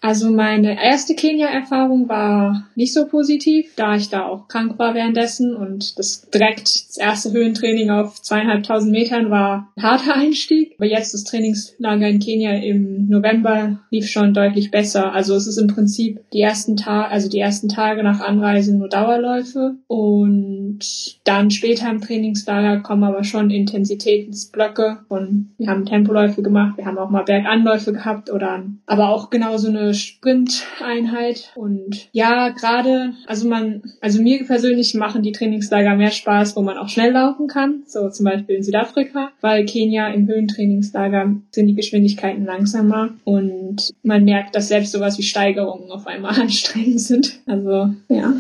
Also 0.06 0.30
meine 0.30 0.80
erste 0.80 1.16
Kenia-Erfahrung 1.16 2.08
war 2.08 2.68
nicht 2.76 2.94
so 2.94 3.08
positiv, 3.08 3.74
da 3.76 3.96
ich 3.96 4.08
da 4.08 4.28
auch 4.28 4.48
krank 4.48 4.78
war 4.78 4.94
währenddessen 4.94 5.56
und 5.56 5.98
das 5.98 6.30
direkt 6.30 6.68
das 6.90 6.98
erste 6.98 7.32
Höhentraining 7.32 7.90
auf 7.90 8.22
zweieinhalbtausend 8.22 8.92
Metern 8.92 9.32
war 9.32 9.72
ein 9.76 9.82
harter 9.82 10.14
Einstieg. 10.14 10.76
Aber 10.78 10.86
jetzt 10.86 11.16
das 11.16 11.24
Trainingslager 11.24 12.08
in 12.08 12.20
Kenia 12.20 12.52
im 12.52 13.08
November 13.10 13.80
lief 13.90 14.08
schon 14.08 14.36
deutlich 14.36 14.70
besser. 14.70 15.12
Also 15.12 15.34
es 15.34 15.48
ist 15.48 15.58
im 15.58 15.70
Prinzip 15.70 16.20
die 16.34 16.42
ersten 16.42 16.78
Tage, 16.78 17.10
also 17.10 17.28
die 17.28 17.40
ersten 17.40 17.68
Tage 17.68 18.04
nach 18.04 18.20
Anreise 18.20 18.78
nur 18.78 18.90
Dauerläufe 18.90 19.74
und 19.88 20.82
dann 21.24 21.50
später 21.50 21.90
im 21.90 22.02
Trainingslager 22.02 22.82
kommen 22.82 23.06
aber 23.06 23.24
schon 23.24 23.50
Intensitätsblöcke 23.50 25.00
und 25.10 25.56
wir 25.58 25.68
haben 25.68 25.88
Tempoläufe 25.88 26.44
gemacht, 26.44 26.78
wir 26.78 26.86
haben 26.86 27.00
auch 27.00 27.10
mal 27.10 27.24
Berganläufe 27.24 27.92
gehabt 27.92 28.30
oder 28.30 28.64
aber 28.86 29.10
auch 29.10 29.32
genau 29.32 29.58
so 29.58 29.70
eine 29.70 29.95
Sprint-Einheit. 29.96 31.52
Und 31.56 32.10
ja, 32.12 32.50
gerade, 32.50 33.14
also 33.26 33.48
man, 33.48 33.82
also 34.02 34.22
mir 34.22 34.46
persönlich 34.46 34.94
machen 34.94 35.24
die 35.24 35.32
Trainingslager 35.32 35.96
mehr 35.96 36.12
Spaß, 36.12 36.56
wo 36.56 36.62
man 36.62 36.78
auch 36.78 36.90
schnell 36.90 37.12
laufen 37.12 37.48
kann. 37.48 37.84
So 37.88 38.10
zum 38.10 38.26
Beispiel 38.26 38.56
in 38.56 38.64
Südafrika, 38.64 39.32
weil 39.42 39.66
Kenia 39.66 40.10
im 40.10 40.28
Höhentrainingslager 40.28 41.36
sind 41.52 41.68
die 41.68 41.76
Geschwindigkeiten 41.76 42.46
langsamer 42.46 43.10
und 43.24 43.94
man 44.04 44.24
merkt, 44.24 44.56
dass 44.56 44.68
selbst 44.68 44.92
sowas 44.92 45.18
wie 45.18 45.24
Steigerungen 45.24 45.92
auf 45.92 46.08
einmal 46.08 46.40
anstrengend 46.40 47.02
sind. 47.02 47.40
Also 47.46 47.94
ja. 48.10 48.34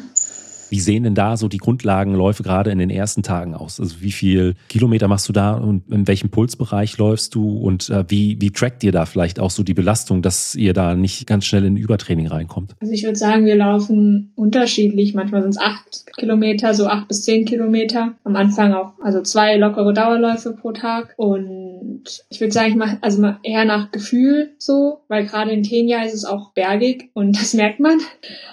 Wie 0.75 0.81
sehen 0.81 1.03
denn 1.03 1.15
da 1.15 1.37
so 1.37 1.47
die 1.47 1.57
Grundlagenläufe 1.57 2.43
gerade 2.43 2.69
in 2.69 2.79
den 2.79 2.89
ersten 2.89 3.23
Tagen 3.23 3.53
aus? 3.53 3.79
Also 3.79 4.01
wie 4.01 4.11
viel 4.11 4.55
Kilometer 4.67 5.07
machst 5.07 5.29
du 5.29 5.31
da 5.31 5.53
und 5.53 5.89
in 5.89 6.05
welchem 6.05 6.31
Pulsbereich 6.31 6.97
läufst 6.97 7.33
du 7.33 7.59
und 7.59 7.89
äh, 7.89 8.03
wie, 8.09 8.35
wie 8.41 8.51
trackt 8.51 8.83
ihr 8.83 8.91
da 8.91 9.05
vielleicht 9.05 9.39
auch 9.39 9.51
so 9.51 9.63
die 9.63 9.73
Belastung, 9.73 10.21
dass 10.21 10.53
ihr 10.53 10.73
da 10.73 10.93
nicht 10.93 11.27
ganz 11.27 11.45
schnell 11.45 11.63
in 11.63 11.77
Übertraining 11.77 12.27
reinkommt? 12.27 12.75
Also 12.81 12.91
ich 12.91 13.05
würde 13.05 13.17
sagen, 13.17 13.45
wir 13.45 13.55
laufen 13.55 14.33
unterschiedlich. 14.35 15.13
Manchmal 15.13 15.43
sind 15.43 15.51
es 15.51 15.57
acht 15.57 16.07
Kilometer, 16.17 16.73
so 16.73 16.87
acht 16.87 17.07
bis 17.07 17.23
zehn 17.23 17.45
Kilometer. 17.45 18.15
Am 18.25 18.35
Anfang 18.35 18.73
auch, 18.73 18.99
also 19.01 19.21
zwei 19.21 19.55
lockere 19.55 19.93
Dauerläufe 19.93 20.57
pro 20.59 20.73
Tag 20.73 21.13
und 21.15 22.03
ich 22.29 22.41
würde 22.41 22.51
sagen, 22.51 22.67
ich 22.71 22.75
mache 22.75 22.97
also 22.99 23.25
eher 23.43 23.63
nach 23.63 23.91
Gefühl 23.91 24.49
so, 24.57 25.05
weil 25.07 25.25
gerade 25.25 25.51
in 25.51 25.63
Kenia 25.63 26.03
ist 26.03 26.15
es 26.15 26.25
auch 26.25 26.51
bergig 26.51 27.11
und 27.13 27.37
das 27.39 27.53
merkt 27.53 27.79
man. 27.79 27.99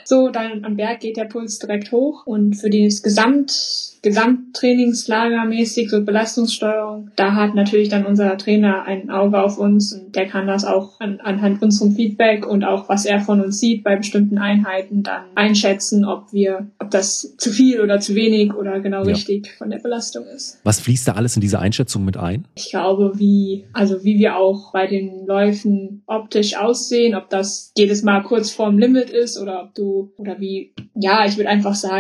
So, 0.05 0.29
dann 0.29 0.64
am 0.64 0.76
Berg 0.76 1.00
geht 1.00 1.17
der 1.17 1.25
Puls 1.25 1.59
direkt 1.59 1.91
hoch 1.91 2.12
und 2.26 2.54
für 2.54 2.71
das 2.71 3.02
Gesamt 3.02 3.92
Gesamttrainingslager 4.02 5.45
mäßig, 5.45 5.88
so 5.88 6.02
Belastungssteuerung, 6.02 7.12
da 7.14 7.35
hat 7.35 7.54
natürlich 7.54 7.88
dann 7.88 8.04
unser 8.04 8.37
Trainer 8.37 8.83
ein 8.85 9.11
Auge 9.11 9.40
auf 9.40 9.59
uns 9.59 9.92
und 9.92 10.16
der 10.16 10.26
kann 10.26 10.49
das 10.49 10.64
auch 10.64 10.99
an, 10.99 11.21
anhand 11.21 11.62
unserem 11.62 11.95
Feedback 11.95 12.45
und 12.45 12.64
auch 12.64 12.88
was 12.88 13.04
er 13.04 13.21
von 13.21 13.40
uns 13.40 13.61
sieht 13.61 13.85
bei 13.85 13.95
bestimmten 13.95 14.38
Einheiten 14.38 15.04
dann 15.04 15.23
einschätzen, 15.37 16.04
ob 16.04 16.33
wir, 16.33 16.66
ob 16.81 16.90
das 16.90 17.37
zu 17.37 17.50
viel 17.50 17.81
oder 17.81 18.00
zu 18.00 18.16
wenig 18.16 18.52
oder 18.54 18.81
genau 18.81 19.04
ja. 19.04 19.12
richtig 19.12 19.52
von 19.57 19.71
der 19.71 19.78
Belastung 19.78 20.25
ist. 20.26 20.59
Was 20.64 20.81
fließt 20.81 21.07
da 21.07 21.12
alles 21.12 21.37
in 21.37 21.40
diese 21.40 21.61
Einschätzung 21.61 22.04
mit 22.04 22.16
ein? 22.16 22.45
Ich 22.57 22.71
glaube, 22.71 23.12
wie, 23.16 23.66
also 23.73 24.02
wie 24.02 24.19
wir 24.19 24.37
auch 24.37 24.73
bei 24.73 24.88
den 24.88 25.26
Läufen 25.26 26.02
optisch 26.07 26.57
aussehen, 26.57 27.14
ob 27.14 27.31
das 27.31 27.73
jedes 27.76 28.02
Mal 28.02 28.25
kurz 28.25 28.50
vorm 28.50 28.78
Limit 28.78 29.11
ist 29.11 29.38
oder 29.38 29.62
ob 29.62 29.75
du, 29.76 30.11
oder 30.16 30.40
wie, 30.40 30.73
ja, 30.97 31.25
ich 31.25 31.37
würde 31.37 31.50
einfach 31.50 31.76
sagen, 31.76 31.92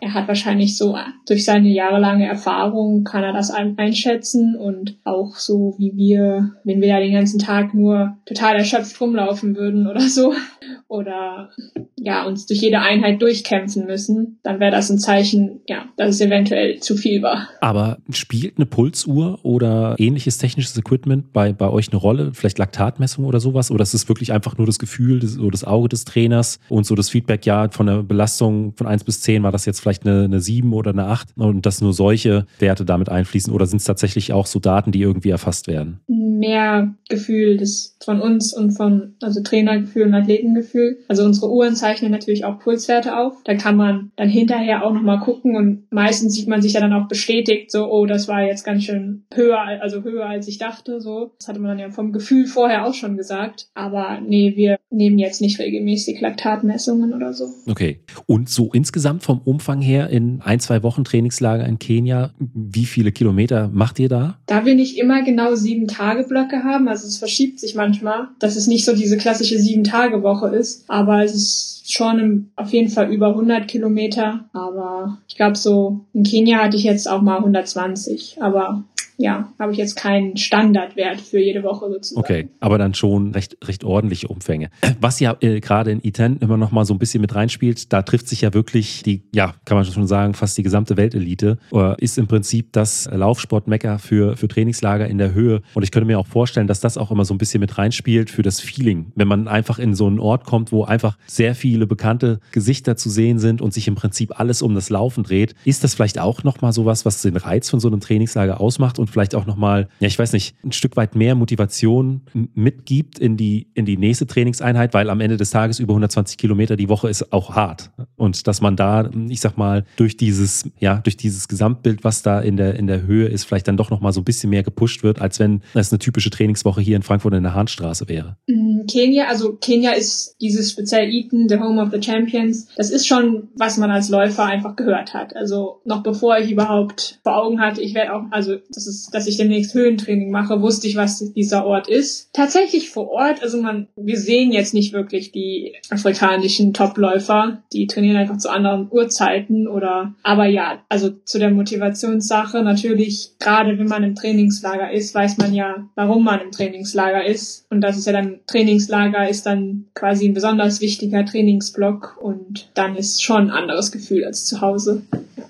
er 0.00 0.14
hat 0.14 0.28
wahrscheinlich 0.28 0.76
so 0.76 0.96
durch 1.26 1.44
seine 1.44 1.68
jahrelange 1.68 2.26
Erfahrung 2.26 3.04
kann 3.04 3.22
er 3.22 3.32
das 3.32 3.50
einschätzen 3.50 4.56
und 4.56 4.96
auch 5.04 5.36
so 5.36 5.74
wie 5.78 5.94
wir, 5.94 6.52
wenn 6.64 6.80
wir 6.80 6.88
ja 6.88 7.00
den 7.00 7.12
ganzen 7.12 7.38
Tag 7.38 7.74
nur 7.74 8.16
total 8.26 8.56
erschöpft 8.56 9.00
rumlaufen 9.00 9.56
würden 9.56 9.86
oder 9.86 10.00
so 10.00 10.34
oder 10.88 11.50
ja, 11.96 12.24
uns 12.24 12.46
durch 12.46 12.60
jede 12.60 12.80
Einheit 12.80 13.20
durchkämpfen 13.20 13.86
müssen, 13.86 14.38
dann 14.42 14.60
wäre 14.60 14.70
das 14.70 14.90
ein 14.90 14.98
Zeichen, 14.98 15.60
ja, 15.66 15.86
dass 15.96 16.10
es 16.10 16.20
eventuell 16.20 16.78
zu 16.80 16.96
viel 16.96 17.22
war. 17.22 17.48
Aber 17.60 17.98
spielt 18.10 18.56
eine 18.56 18.66
Pulsuhr 18.66 19.40
oder 19.42 19.96
ähnliches 19.98 20.38
technisches 20.38 20.76
Equipment 20.76 21.32
bei, 21.32 21.52
bei 21.52 21.68
euch 21.68 21.90
eine 21.90 22.00
Rolle? 22.00 22.32
Vielleicht 22.34 22.58
Laktatmessung 22.58 23.24
oder 23.24 23.40
sowas? 23.40 23.70
Oder 23.70 23.82
ist 23.82 23.94
es 23.94 24.08
wirklich 24.08 24.32
einfach 24.32 24.56
nur 24.56 24.66
das 24.66 24.78
Gefühl 24.78 25.20
das, 25.20 25.38
oder 25.38 25.50
das 25.50 25.64
Auge 25.64 25.88
des 25.88 26.04
Trainers 26.04 26.60
und 26.68 26.86
so 26.86 26.94
das 26.94 27.10
Feedback, 27.10 27.44
ja, 27.46 27.68
von 27.70 27.86
der 27.86 28.02
Belastung 28.02 28.72
von 28.76 28.86
1 28.86 29.04
bis 29.04 29.17
10 29.22 29.42
war 29.42 29.52
das 29.52 29.66
jetzt 29.66 29.80
vielleicht 29.80 30.06
eine, 30.06 30.24
eine 30.24 30.40
7 30.40 30.72
oder 30.72 30.90
eine 30.90 31.06
8 31.06 31.30
und 31.36 31.66
dass 31.66 31.80
nur 31.80 31.92
solche 31.92 32.46
Werte 32.58 32.84
damit 32.84 33.08
einfließen? 33.08 33.52
Oder 33.52 33.66
sind 33.66 33.78
es 33.78 33.84
tatsächlich 33.84 34.32
auch 34.32 34.46
so 34.46 34.58
Daten, 34.58 34.92
die 34.92 35.00
irgendwie 35.00 35.30
erfasst 35.30 35.66
werden? 35.66 36.00
Mehr 36.06 36.94
Gefühl 37.08 37.56
des, 37.56 37.96
von 38.04 38.20
uns 38.20 38.54
und 38.56 38.72
von, 38.72 39.14
also 39.22 39.42
Trainergefühl 39.42 40.06
und 40.06 40.14
Athletengefühl. 40.14 40.98
Also 41.08 41.24
unsere 41.24 41.50
Uhren 41.50 41.74
zeichnen 41.74 42.10
natürlich 42.12 42.44
auch 42.44 42.58
Pulswerte 42.58 43.16
auf. 43.16 43.34
Da 43.44 43.54
kann 43.54 43.76
man 43.76 44.12
dann 44.16 44.28
hinterher 44.28 44.84
auch 44.84 44.92
nochmal 44.92 45.20
gucken 45.20 45.56
und 45.56 45.90
meistens 45.90 46.34
sieht 46.34 46.48
man 46.48 46.62
sich 46.62 46.74
ja 46.74 46.80
dann 46.80 46.92
auch 46.92 47.08
bestätigt, 47.08 47.70
so, 47.70 47.90
oh, 47.90 48.06
das 48.06 48.28
war 48.28 48.42
jetzt 48.42 48.64
ganz 48.64 48.84
schön 48.84 49.24
höher, 49.34 49.58
also 49.80 50.02
höher 50.02 50.26
als 50.26 50.48
ich 50.48 50.58
dachte, 50.58 51.00
so. 51.00 51.32
Das 51.38 51.48
hatte 51.48 51.60
man 51.60 51.70
dann 51.70 51.78
ja 51.78 51.90
vom 51.90 52.12
Gefühl 52.12 52.46
vorher 52.46 52.86
auch 52.86 52.94
schon 52.94 53.16
gesagt. 53.16 53.68
Aber 53.74 54.20
nee, 54.20 54.54
wir 54.56 54.78
nehmen 54.90 55.18
jetzt 55.18 55.40
nicht 55.40 55.58
regelmäßig 55.58 56.20
Laktatmessungen 56.20 57.14
oder 57.14 57.32
so. 57.32 57.46
Okay. 57.66 58.00
Und 58.26 58.48
so 58.48 58.70
insgesamt 58.72 59.07
vom 59.20 59.40
Umfang 59.44 59.80
her 59.80 60.10
in 60.10 60.40
ein, 60.42 60.60
zwei 60.60 60.82
Wochen 60.82 61.04
Trainingslager 61.04 61.66
in 61.66 61.78
Kenia, 61.78 62.30
wie 62.38 62.84
viele 62.84 63.12
Kilometer 63.12 63.68
macht 63.72 63.98
ihr 63.98 64.08
da? 64.08 64.38
Da 64.46 64.64
wir 64.64 64.74
nicht 64.74 64.98
immer 64.98 65.22
genau 65.22 65.54
sieben 65.54 65.88
Tage 65.88 66.24
Blöcke 66.24 66.64
haben, 66.64 66.88
also 66.88 67.06
es 67.06 67.18
verschiebt 67.18 67.60
sich 67.60 67.74
manchmal, 67.74 68.28
dass 68.38 68.56
es 68.56 68.66
nicht 68.66 68.84
so 68.84 68.94
diese 68.94 69.16
klassische 69.16 69.58
sieben 69.58 69.84
Tage 69.84 70.22
Woche 70.22 70.48
ist, 70.48 70.84
aber 70.88 71.24
es 71.24 71.34
ist 71.34 71.78
schon 71.90 72.18
im, 72.18 72.50
auf 72.54 72.70
jeden 72.72 72.90
Fall 72.90 73.10
über 73.10 73.28
100 73.28 73.66
Kilometer. 73.66 74.44
Aber 74.52 75.18
ich 75.26 75.36
glaube, 75.36 75.56
so 75.56 76.00
in 76.12 76.22
Kenia 76.22 76.58
hatte 76.58 76.76
ich 76.76 76.84
jetzt 76.84 77.08
auch 77.08 77.22
mal 77.22 77.38
120. 77.38 78.38
Aber 78.40 78.84
ja, 79.20 79.52
habe 79.58 79.72
ich 79.72 79.78
jetzt 79.78 79.96
keinen 79.96 80.36
Standardwert 80.36 81.20
für 81.20 81.40
jede 81.40 81.64
Woche 81.64 81.90
sozusagen. 81.90 82.24
Okay, 82.24 82.48
aber 82.60 82.78
dann 82.78 82.94
schon 82.94 83.32
recht, 83.32 83.58
recht 83.64 83.82
ordentliche 83.82 84.28
Umfänge. 84.28 84.70
Was 85.00 85.18
ja 85.18 85.36
äh, 85.40 85.58
gerade 85.58 85.90
in 85.90 86.00
E10 86.00 86.40
immer 86.40 86.56
noch 86.56 86.70
mal 86.70 86.84
so 86.84 86.94
ein 86.94 87.00
bisschen 87.00 87.20
mit 87.20 87.34
reinspielt, 87.34 87.92
da 87.92 88.02
trifft 88.02 88.28
sich 88.28 88.42
ja 88.42 88.54
wirklich 88.54 89.02
die, 89.02 89.24
ja, 89.34 89.54
kann 89.64 89.76
man 89.76 89.84
schon 89.84 90.06
sagen, 90.06 90.34
fast 90.34 90.56
die 90.56 90.62
gesamte 90.62 90.96
Weltelite, 90.96 91.58
äh, 91.72 92.00
ist 92.00 92.16
im 92.16 92.28
Prinzip 92.28 92.72
das 92.72 93.08
Laufsportmecker 93.12 93.98
für, 93.98 94.36
für 94.36 94.46
Trainingslager 94.46 95.08
in 95.08 95.18
der 95.18 95.34
Höhe. 95.34 95.62
Und 95.74 95.82
ich 95.82 95.90
könnte 95.90 96.06
mir 96.06 96.20
auch 96.20 96.26
vorstellen, 96.28 96.68
dass 96.68 96.78
das 96.78 96.96
auch 96.96 97.10
immer 97.10 97.24
so 97.24 97.34
ein 97.34 97.38
bisschen 97.38 97.58
mit 97.60 97.76
reinspielt 97.76 98.30
für 98.30 98.42
das 98.42 98.60
Feeling. 98.60 99.10
Wenn 99.16 99.26
man 99.26 99.48
einfach 99.48 99.80
in 99.80 99.94
so 99.94 100.06
einen 100.06 100.20
Ort 100.20 100.44
kommt, 100.44 100.70
wo 100.70 100.84
einfach 100.84 101.18
sehr 101.26 101.56
viele 101.56 101.88
bekannte 101.88 102.38
Gesichter 102.52 102.96
zu 102.96 103.10
sehen 103.10 103.40
sind 103.40 103.60
und 103.62 103.74
sich 103.74 103.88
im 103.88 103.96
Prinzip 103.96 104.38
alles 104.38 104.62
um 104.62 104.76
das 104.76 104.90
Laufen 104.90 105.24
dreht, 105.24 105.56
ist 105.64 105.82
das 105.82 105.94
vielleicht 105.94 106.20
auch 106.20 106.44
noch 106.44 106.60
mal 106.60 106.72
sowas, 106.72 107.04
was 107.04 107.20
den 107.20 107.36
Reiz 107.36 107.68
von 107.68 107.80
so 107.80 107.88
einem 107.88 107.98
Trainingslager 107.98 108.60
ausmacht 108.60 109.00
und 109.00 109.07
und 109.08 109.12
vielleicht 109.12 109.34
auch 109.34 109.46
nochmal, 109.46 109.88
ja, 110.00 110.06
ich 110.06 110.18
weiß 110.18 110.32
nicht, 110.32 110.54
ein 110.62 110.72
Stück 110.72 110.96
weit 110.96 111.16
mehr 111.16 111.34
Motivation 111.34 112.22
mitgibt 112.54 113.18
in 113.18 113.36
die, 113.36 113.68
in 113.74 113.86
die 113.86 113.96
nächste 113.96 114.26
Trainingseinheit, 114.26 114.94
weil 114.94 115.10
am 115.10 115.20
Ende 115.20 115.36
des 115.36 115.50
Tages 115.50 115.80
über 115.80 115.92
120 115.94 116.36
Kilometer 116.38 116.76
die 116.76 116.88
Woche 116.88 117.08
ist 117.08 117.32
auch 117.32 117.54
hart. 117.54 117.90
Und 118.16 118.46
dass 118.46 118.60
man 118.60 118.76
da, 118.76 119.10
ich 119.28 119.40
sag 119.40 119.56
mal, 119.56 119.84
durch 119.96 120.16
dieses, 120.16 120.70
ja, 120.78 120.96
durch 120.98 121.16
dieses 121.16 121.48
Gesamtbild, 121.48 122.04
was 122.04 122.22
da 122.22 122.40
in 122.40 122.56
der, 122.56 122.74
in 122.74 122.86
der 122.86 123.02
Höhe 123.02 123.26
ist, 123.28 123.44
vielleicht 123.44 123.68
dann 123.68 123.76
doch 123.76 123.90
nochmal 123.90 124.12
so 124.12 124.20
ein 124.20 124.24
bisschen 124.24 124.50
mehr 124.50 124.62
gepusht 124.62 125.02
wird, 125.02 125.20
als 125.20 125.40
wenn 125.40 125.62
es 125.74 125.90
eine 125.90 125.98
typische 125.98 126.30
Trainingswoche 126.30 126.80
hier 126.80 126.96
in 126.96 127.02
Frankfurt 127.02 127.34
in 127.34 127.42
der 127.42 127.54
Hahnstraße 127.54 128.08
wäre. 128.08 128.36
Mm, 128.46 128.67
Kenia, 128.88 129.28
also 129.28 129.54
Kenia 129.54 129.92
ist 129.92 130.36
dieses 130.40 130.70
speziell 130.70 131.08
Eton, 131.12 131.48
the 131.48 131.58
home 131.58 131.80
of 131.80 131.90
the 131.92 132.00
champions. 132.00 132.68
Das 132.76 132.90
ist 132.90 133.06
schon, 133.06 133.48
was 133.54 133.76
man 133.76 133.90
als 133.90 134.08
Läufer 134.08 134.44
einfach 134.44 134.74
gehört 134.76 135.14
hat. 135.14 135.36
Also 135.36 135.80
noch 135.84 136.02
bevor 136.02 136.38
ich 136.38 136.50
überhaupt 136.50 137.20
vor 137.22 137.36
Augen 137.36 137.60
hatte, 137.60 137.80
ich 137.80 137.94
werde 137.94 138.14
auch, 138.14 138.24
also 138.30 138.56
das 138.70 138.86
ist 138.86 139.08
dass 139.12 139.26
ich 139.26 139.36
demnächst 139.36 139.74
Höhentraining 139.74 140.30
mache, 140.30 140.62
wusste 140.62 140.86
ich, 140.86 140.96
was 140.96 141.32
dieser 141.32 141.66
Ort 141.66 141.88
ist. 141.88 142.30
Tatsächlich 142.32 142.90
vor 142.90 143.10
Ort, 143.10 143.42
also 143.42 143.60
man, 143.60 143.88
wir 143.96 144.18
sehen 144.18 144.52
jetzt 144.52 144.74
nicht 144.74 144.92
wirklich 144.92 145.32
die 145.32 145.74
afrikanischen 145.90 146.72
Topläufer, 146.72 147.62
die 147.72 147.86
trainieren 147.86 148.16
einfach 148.16 148.38
zu 148.38 148.50
anderen 148.50 148.88
Uhrzeiten 148.90 149.66
oder, 149.68 150.14
aber 150.22 150.46
ja, 150.46 150.82
also 150.88 151.10
zu 151.10 151.38
der 151.38 151.50
Motivationssache 151.50 152.62
natürlich, 152.62 153.32
gerade 153.38 153.78
wenn 153.78 153.88
man 153.88 154.04
im 154.04 154.14
Trainingslager 154.14 154.90
ist, 154.90 155.14
weiß 155.14 155.38
man 155.38 155.54
ja, 155.54 155.88
warum 155.94 156.24
man 156.24 156.40
im 156.40 156.50
Trainingslager 156.50 157.24
ist 157.24 157.66
und 157.70 157.80
das 157.80 157.96
ist 157.96 158.06
ja 158.06 158.12
dann, 158.12 158.40
Trainingslager 158.78 159.28
ist 159.28 159.44
dann 159.46 159.86
quasi 159.94 160.28
ein 160.28 160.34
besonders 160.34 160.80
wichtiger 160.80 161.24
Trainingsblock 161.24 162.18
und 162.20 162.68
dann 162.74 162.96
ist 162.96 163.22
schon 163.22 163.44
ein 163.44 163.50
anderes 163.50 163.90
Gefühl 163.90 164.24
als 164.24 164.46
zu 164.46 164.60
Hause. 164.60 165.02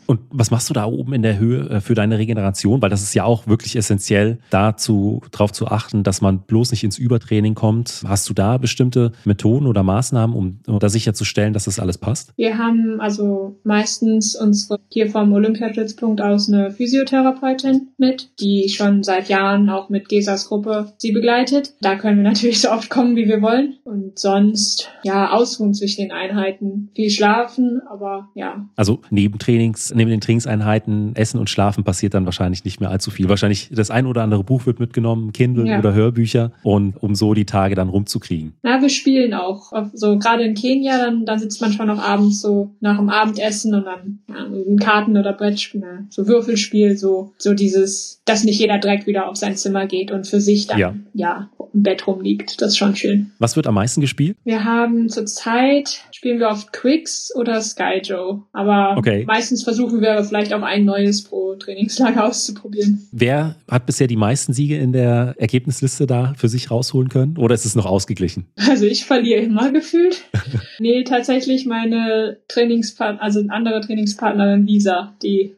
Und 0.09 0.21
was 0.31 0.51
machst 0.51 0.71
du 0.71 0.75
da 0.75 0.87
oben 0.87 1.13
in 1.13 1.21
der 1.21 1.39
Höhe 1.39 1.69
äh, 1.69 1.81
für 1.83 1.95
deine 1.95 2.17
Regeneration? 2.17 2.81
Weil 2.81 2.89
das 2.89 3.03
ist 3.03 3.13
ja 3.13 3.25
auch 3.25 3.47
wirklich 3.47 3.77
essentiell, 3.77 4.39
dazu 4.49 5.21
darauf 5.31 5.53
zu 5.53 5.67
achten, 5.67 6.03
dass 6.03 6.23
man 6.23 6.41
bloß 6.41 6.71
nicht 6.71 6.83
ins 6.83 6.97
Übertraining 6.97 7.55
kommt. 7.55 8.03
Hast 8.07 8.27
du 8.31 8.33
da 8.33 8.57
bestimmte 8.57 9.13
Methoden 9.27 9.67
oder 9.67 9.83
Maßnahmen, 9.83 10.35
um, 10.35 10.61
um 10.67 10.79
da 10.79 10.89
sicherzustellen, 10.89 11.53
dass 11.53 11.65
das 11.65 11.79
alles 11.79 11.99
passt? 11.99 12.33
Wir 12.37 12.57
haben 12.57 13.03
also 13.03 13.59
meistens 13.65 14.35
unsere 14.35 14.79
hier 14.91 15.11
vom 15.11 15.31
Olympiastützpunkt 15.35 16.23
aus 16.23 16.49
eine 16.49 16.71
Physiotherapeutin 16.71 17.89
mit, 17.99 18.31
die 18.41 18.71
schon 18.71 19.03
seit 19.03 19.29
Jahren 19.29 19.69
auch 19.69 19.91
mit 19.91 20.09
Gesas 20.09 20.49
Gruppe 20.49 20.91
sie 20.97 21.13
begleitet. 21.13 21.75
Da 21.83 21.97
können 21.97 22.17
wir 22.17 22.25
natürlich 22.25 22.63
so 22.63 22.71
oft 22.71 22.89
kommen, 22.89 23.15
wie 23.15 23.29
wir 23.29 23.43
wollen. 23.43 23.75
Und 23.85 24.19
sonst, 24.19 24.91
ja, 25.03 25.33
ausruhen 25.33 25.75
zwischen 25.75 26.01
den 26.01 26.13
Einheiten. 26.13 26.89
Viel 26.95 27.11
schlafen, 27.11 27.83
aber 27.91 28.31
ja. 28.35 28.67
Also 28.75 29.01
neben 29.11 29.39
Trainings, 29.39 29.93
neben 29.99 30.11
den 30.11 30.21
Trainingseinheiten, 30.21 31.15
Essen 31.15 31.39
und 31.39 31.51
Schlafen 31.51 31.85
passiert 31.85 32.15
dann 32.15 32.25
wahrscheinlich 32.25 32.65
nicht 32.65 32.81
mehr 32.81 32.91
allzu 32.91 33.11
viel. 33.11 33.29
Wahrscheinlich 33.29 33.69
das 33.73 33.91
ein 33.91 34.07
oder 34.07 34.23
andere 34.23 34.45
Buch 34.45 34.67
wird 34.67 34.81
mitgenommen, 34.81 35.33
Kindle 35.33 35.67
ja. 35.67 35.79
oder 35.79 35.93
Hörbücher 35.93 36.53
und 36.63 36.97
um 37.03 37.15
so 37.15 37.35
die 37.35 37.45
Tage 37.45 37.75
dann 37.75 37.89
rumzukriegen. 37.89 38.55
Ja, 38.65 38.81
wir 38.81 38.89
spielen 38.89 39.35
auch. 39.35 39.73
So 39.93 40.19
gerade 40.19 40.45
in 40.45 40.55
Kenia, 40.55 40.99
dann, 40.99 41.27
dann 41.27 41.39
sitzt 41.39 41.61
man 41.61 41.73
schon 41.73 41.87
noch 41.87 42.03
abends 42.03 42.41
so 42.41 42.75
nach 42.81 42.97
dem 42.97 43.11
Abendessen 43.11 43.75
und 43.75 43.85
dann 43.85 44.21
ja, 44.29 44.85
Karten 44.85 45.17
oder 45.17 45.33
Brettspiel, 45.33 46.07
so 46.09 46.27
Würfelspiel, 46.27 46.97
so, 46.97 47.33
so 47.39 47.55
dieses, 47.55 48.23
dass 48.25 48.45
nicht 48.45 48.59
jeder 48.59 48.79
direkt 48.79 49.07
wieder 49.07 49.29
auf 49.29 49.37
sein 49.37 49.57
Zimmer 49.57 49.87
geht 49.87 50.11
und 50.11 50.27
für 50.27 50.41
sich 50.41 50.67
dann, 50.67 50.79
ja, 50.79 50.95
ja 51.13 51.51
im 51.73 51.83
Bett 51.83 52.07
rumliegt. 52.07 52.61
Das 52.61 52.71
ist 52.71 52.79
schon 52.79 52.97
schön. 52.97 53.31
Was 53.39 53.57
wird 53.57 53.67
am 53.67 53.75
meisten 53.75 54.01
gespielt? 54.01 54.37
Wir 54.45 54.65
haben 54.65 55.09
zurzeit, 55.09 56.05
spielen 56.13 56.39
wir 56.39 56.49
oft 56.49 56.73
Quicks 56.73 57.33
oder 57.35 57.61
Sky 57.61 58.01
Joe. 58.03 58.43
Aber 58.53 58.97
okay. 58.97 59.25
meistens 59.27 59.63
versuchen 59.63 59.88
wir 59.93 60.23
vielleicht 60.25 60.53
auch 60.53 60.63
ein 60.63 60.85
neues 60.85 61.23
pro 61.23 61.55
Trainingslager 61.55 62.27
auszuprobieren. 62.27 63.07
Wer 63.13 63.57
hat 63.71 63.87
bisher 63.87 64.07
die 64.07 64.17
meisten 64.17 64.53
Siege 64.53 64.77
in 64.79 64.93
der 64.93 65.35
Ergebnisliste 65.39 66.07
da 66.07 66.35
für 66.37 66.49
sich 66.49 66.71
rausholen 66.71 67.09
können? 67.09 67.37
Oder 67.37 67.55
ist 67.55 67.65
es 67.65 67.75
noch 67.75 67.87
ausgeglichen? 67.87 68.47
Also 68.57 68.85
ich 68.87 69.05
verliere 69.05 69.41
immer 69.41 69.73
gefühlt. 69.73 70.25
nee, 70.79 71.05
tatsächlich 71.05 71.67
meine 71.67 72.39
Trainingspartner, 72.49 73.23
also 73.23 73.43
andere 73.49 73.81
Trainingspartnerin 73.81 74.67
Lisa, 74.67 75.15
die 75.23 75.55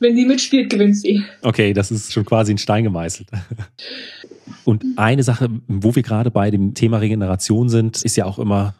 wenn 0.00 0.16
sie 0.16 0.24
mitspielt, 0.24 0.70
gewinnt 0.70 0.96
sie. 0.96 1.22
Okay, 1.42 1.74
das 1.74 1.90
ist 1.90 2.12
schon 2.12 2.24
quasi 2.24 2.54
ein 2.54 2.58
Stein 2.58 2.84
gemeißelt. 2.84 3.28
Und 4.64 4.84
eine 4.96 5.22
Sache, 5.22 5.48
wo 5.68 5.94
wir 5.94 6.02
gerade 6.02 6.30
bei 6.30 6.50
dem 6.50 6.74
Thema 6.74 6.98
Regeneration 6.98 7.68
sind, 7.68 8.02
ist 8.02 8.16
ja 8.16 8.24
auch 8.24 8.38
immer, 8.38 8.74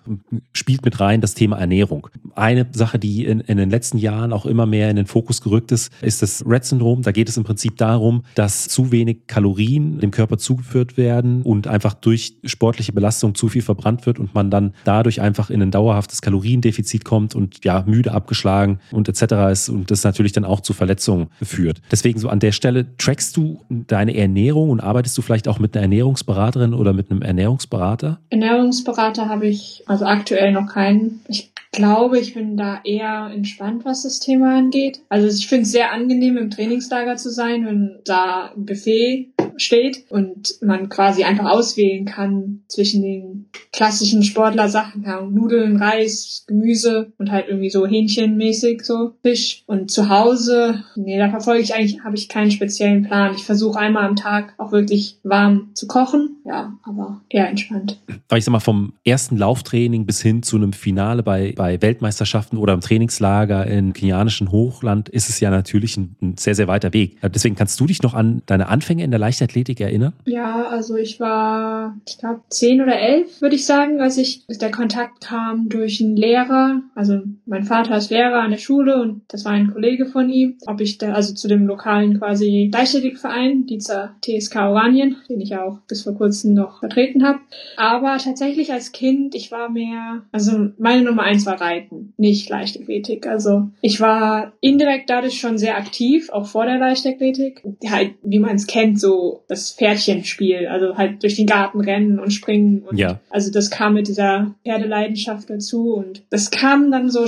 spielt 0.53 0.85
mit 0.85 1.01
rein 1.01 1.21
das 1.21 1.35
Thema 1.35 1.59
Ernährung. 1.59 2.09
Eine 2.35 2.67
Sache, 2.73 2.99
die 2.99 3.25
in, 3.25 3.41
in 3.41 3.57
den 3.57 3.71
letzten 3.71 3.99
Jahren 3.99 4.33
auch 4.33 4.47
immer 4.47 4.67
mehr 4.67 4.91
in 4.91 4.97
den 4.97 5.07
Fokus 5.07 5.41
gerückt 5.41 5.73
ist, 5.73 5.93
ist 6.03 6.23
das 6.23 6.45
Red-Syndrom. 6.47 7.03
Da 7.03 7.13
geht 7.13 7.29
es 7.29 7.37
im 7.37 7.45
Prinzip 7.45 7.77
darum, 7.77 8.23
dass 8.35 8.69
zu 8.69 8.93
wenig 8.93 9.27
Kalorien 9.27 9.99
dem 9.99 10.11
Körper 10.11 10.39
zugeführt 10.39 10.97
werden 10.97 11.43
und 11.43 11.67
einfach 11.67 11.95
durch 11.95 12.37
sportliche 12.45 12.93
Belastung 12.93 13.35
zu 13.35 13.49
viel 13.49 13.63
verbrannt 13.63 14.07
wird 14.07 14.19
und 14.19 14.35
man 14.35 14.51
dann 14.51 14.75
dadurch 14.85 15.21
einfach 15.21 15.51
in 15.51 15.63
ein 15.63 15.71
dauerhaftes 15.71 16.23
Kaloriendefizit 16.23 17.05
kommt 17.05 17.35
und 17.35 17.65
ja, 17.65 17.85
müde 17.87 18.13
abgeschlagen 18.13 18.81
und 18.91 19.09
etc. 19.09 19.23
ist 19.51 19.69
und 19.69 19.91
das 19.91 20.05
natürlich 20.05 20.33
dann 20.33 20.45
auch 20.45 20.61
zu 20.61 20.73
Verletzungen 20.73 21.29
führt. 21.43 21.81
Deswegen 21.91 22.19
so 22.19 22.29
an 22.29 22.41
der 22.41 22.53
Stelle 22.53 22.97
trackst 22.97 23.37
du 23.37 23.61
deine 23.69 24.17
Ernährung 24.17 24.71
und 24.71 24.81
arbeitest 24.81 25.17
du 25.17 25.23
vielleicht 25.23 25.49
auch 25.49 25.59
mit 25.59 25.70
einer 25.75 25.83
Ernährungsberaterin 25.83 26.75
oder 26.75 26.93
mit 26.93 27.11
einem 27.11 27.23
Ernährungsberater? 27.23 28.19
Ernährungsberater 28.31 29.29
habe 29.29 29.47
ich 29.47 29.83
also 29.87 30.05
aktuell 30.05 30.53
noch 30.53 30.67
keinen. 30.67 31.21
Ich 31.29 31.53
glaube, 31.73 32.19
ich 32.19 32.35
bin 32.35 32.57
da 32.57 32.81
eher 32.85 33.31
entspannt, 33.33 33.85
was 33.85 34.03
das 34.03 34.21
Thema 34.21 34.59
angeht. 34.59 35.01
Also 35.09 35.29
ich 35.29 35.47
finde 35.47 35.63
es 35.63 35.73
sehr 35.73 35.93
angenehm, 35.93 36.37
im 36.37 36.51
Trainingslager 36.51 37.17
zu 37.17 37.31
sein, 37.31 37.65
wenn 37.67 37.99
da 38.05 38.51
ein 38.57 38.67
Buffet 38.67 39.29
steht 39.57 40.05
und 40.11 40.57
man 40.63 40.89
quasi 40.89 41.25
einfach 41.25 41.51
auswählen 41.51 42.05
kann 42.05 42.63
zwischen 42.69 43.03
den 43.03 43.47
klassischen 43.73 44.23
Sportlersachen, 44.23 45.05
ja, 45.05 45.21
Nudeln, 45.21 45.77
Reis, 45.77 46.45
Gemüse 46.47 47.13
und 47.19 47.31
halt 47.31 47.47
irgendwie 47.49 47.71
so 47.71 47.87
Hähnchenmäßig 47.87 48.83
so 48.83 49.13
Fisch. 49.23 49.63
Und 49.67 49.91
zu 49.91 50.09
Hause, 50.09 50.83
nee, 50.97 51.19
da 51.19 51.31
verfolge 51.31 51.63
ich 51.63 51.75
eigentlich, 51.75 52.03
habe 52.03 52.17
ich 52.17 52.29
keinen 52.29 52.51
speziellen 52.51 53.05
Plan. 53.05 53.35
Ich 53.35 53.45
versuche 53.45 53.79
einmal 53.79 54.07
am 54.07 54.17
Tag 54.17 54.55
auch 54.59 54.73
wirklich 54.73 55.19
warm 55.23 55.71
zu 55.75 55.87
kochen, 55.87 56.37
ja, 56.45 56.79
aber 56.83 57.21
eher 57.29 57.49
entspannt. 57.49 58.01
Aber 58.29 58.39
ich 58.39 58.45
sag 58.45 58.53
mal, 58.53 58.61
vom 58.61 58.95
ersten 59.05 59.37
Lauftraining 59.37 60.07
bis 60.07 60.21
hin 60.21 60.43
zu 60.43 60.57
einem 60.57 60.73
Finale 60.73 61.23
bei, 61.23 61.53
bei 61.57 61.81
Weltmeisterschaften 61.81 62.59
oder 62.59 62.73
im 62.73 62.81
Trainingslager 62.81 63.67
im 63.67 63.93
kenianischen 63.93 64.51
Hochland 64.51 65.09
ist 65.09 65.29
es 65.29 65.41
ja 65.41 65.51
natürlich 65.51 65.97
ein, 65.97 66.17
ein 66.21 66.37
sehr, 66.37 66.55
sehr 66.55 66.69
weiter 66.69 66.93
Weg. 66.93 67.19
Deswegen 67.23 67.55
kannst 67.55 67.79
du 67.79 67.87
dich 67.87 68.03
noch 68.03 68.15
an 68.15 68.43
deine 68.47 68.69
Anfänge 68.69 69.05
in 69.05 69.11
der 69.11 69.21
Leichtathletik 69.21 69.50
erinnern? 69.81 70.13
Ja, 70.25 70.67
also 70.69 70.97
ich 70.97 71.21
war, 71.21 71.97
ich 72.07 72.19
glaube, 72.19 72.41
zehn 72.49 72.81
oder 72.81 72.99
elf, 72.99 73.41
würde 73.41 73.57
ich 73.57 73.67
sagen, 73.67 74.01
als 74.01 74.17
ich, 74.19 74.47
der 74.47 74.71
Kontakt 74.71 75.21
kam 75.21 75.69
durch 75.69 76.01
einen 76.01 76.17
Lehrer. 76.17 76.83
Also 76.95 77.21
mein 77.47 77.65
Vater 77.65 77.97
ist 77.97 78.11
Lehrer 78.11 78.41
an 78.41 78.51
der 78.51 78.59
Schule 78.59 79.01
und 79.01 79.23
das 79.29 79.45
war 79.45 79.53
ein 79.53 79.73
Kollege 79.73 80.07
von 80.07 80.29
ihm. 80.31 80.57
Ob 80.67 80.81
ich 80.81 80.99
da, 80.99 81.13
also 81.13 81.35
zu 81.35 81.49
dem 81.49 81.67
lokalen 81.67 82.19
quasi 82.19 82.71
Leichtathletikverein, 82.73 83.67
die 83.67 83.79
TSK 83.79 84.57
Oranien, 84.57 85.17
den 85.29 85.41
ich 85.41 85.57
auch 85.57 85.79
bis 85.89 86.03
vor 86.03 86.15
kurzem 86.15 86.55
noch 86.55 86.81
vertreten 86.81 87.25
habe. 87.25 87.41
Aber 87.77 88.17
tatsächlich 88.19 88.73
als 88.73 88.93
Kind, 88.93 89.35
ich 89.35 89.51
war 89.51 89.69
mehr, 89.71 90.23
also 90.33 90.69
meine 90.79 91.03
Nummer 91.03 91.23
eins 91.23 91.47
war 91.47 91.61
Reiten, 91.61 92.13
nicht 92.17 92.49
Leichtathletik. 92.49 93.27
Also 93.27 93.69
ich 93.81 94.01
war 94.01 94.53
indirekt 94.61 95.11
dadurch 95.11 95.39
schon 95.41 95.59
sehr 95.59 95.77
aktiv, 95.77 96.31
auch 96.31 96.47
vor 96.47 96.67
der 96.67 96.79
Leichtathletik. 96.79 97.63
Halt, 97.89 98.15
wie 98.23 98.39
man 98.39 98.57
es 98.57 98.67
kennt, 98.67 99.01
so 99.01 99.30
das 99.49 99.73
Pferdchenspiel, 99.73 100.67
also 100.69 100.97
halt 100.97 101.23
durch 101.23 101.37
den 101.37 101.47
Garten 101.47 101.81
rennen 101.81 102.19
und 102.19 102.31
springen. 102.31 102.83
Und 102.83 102.97
ja. 102.99 103.21
Also 103.31 103.51
das 103.51 103.71
kam 103.71 103.95
mit 103.95 104.09
dieser 104.09 104.55
Pferdeleidenschaft 104.65 105.49
dazu 105.51 105.95
und 105.95 106.23
das 106.31 106.51
kam 106.51 106.91
dann 106.91 107.11
so 107.11 107.27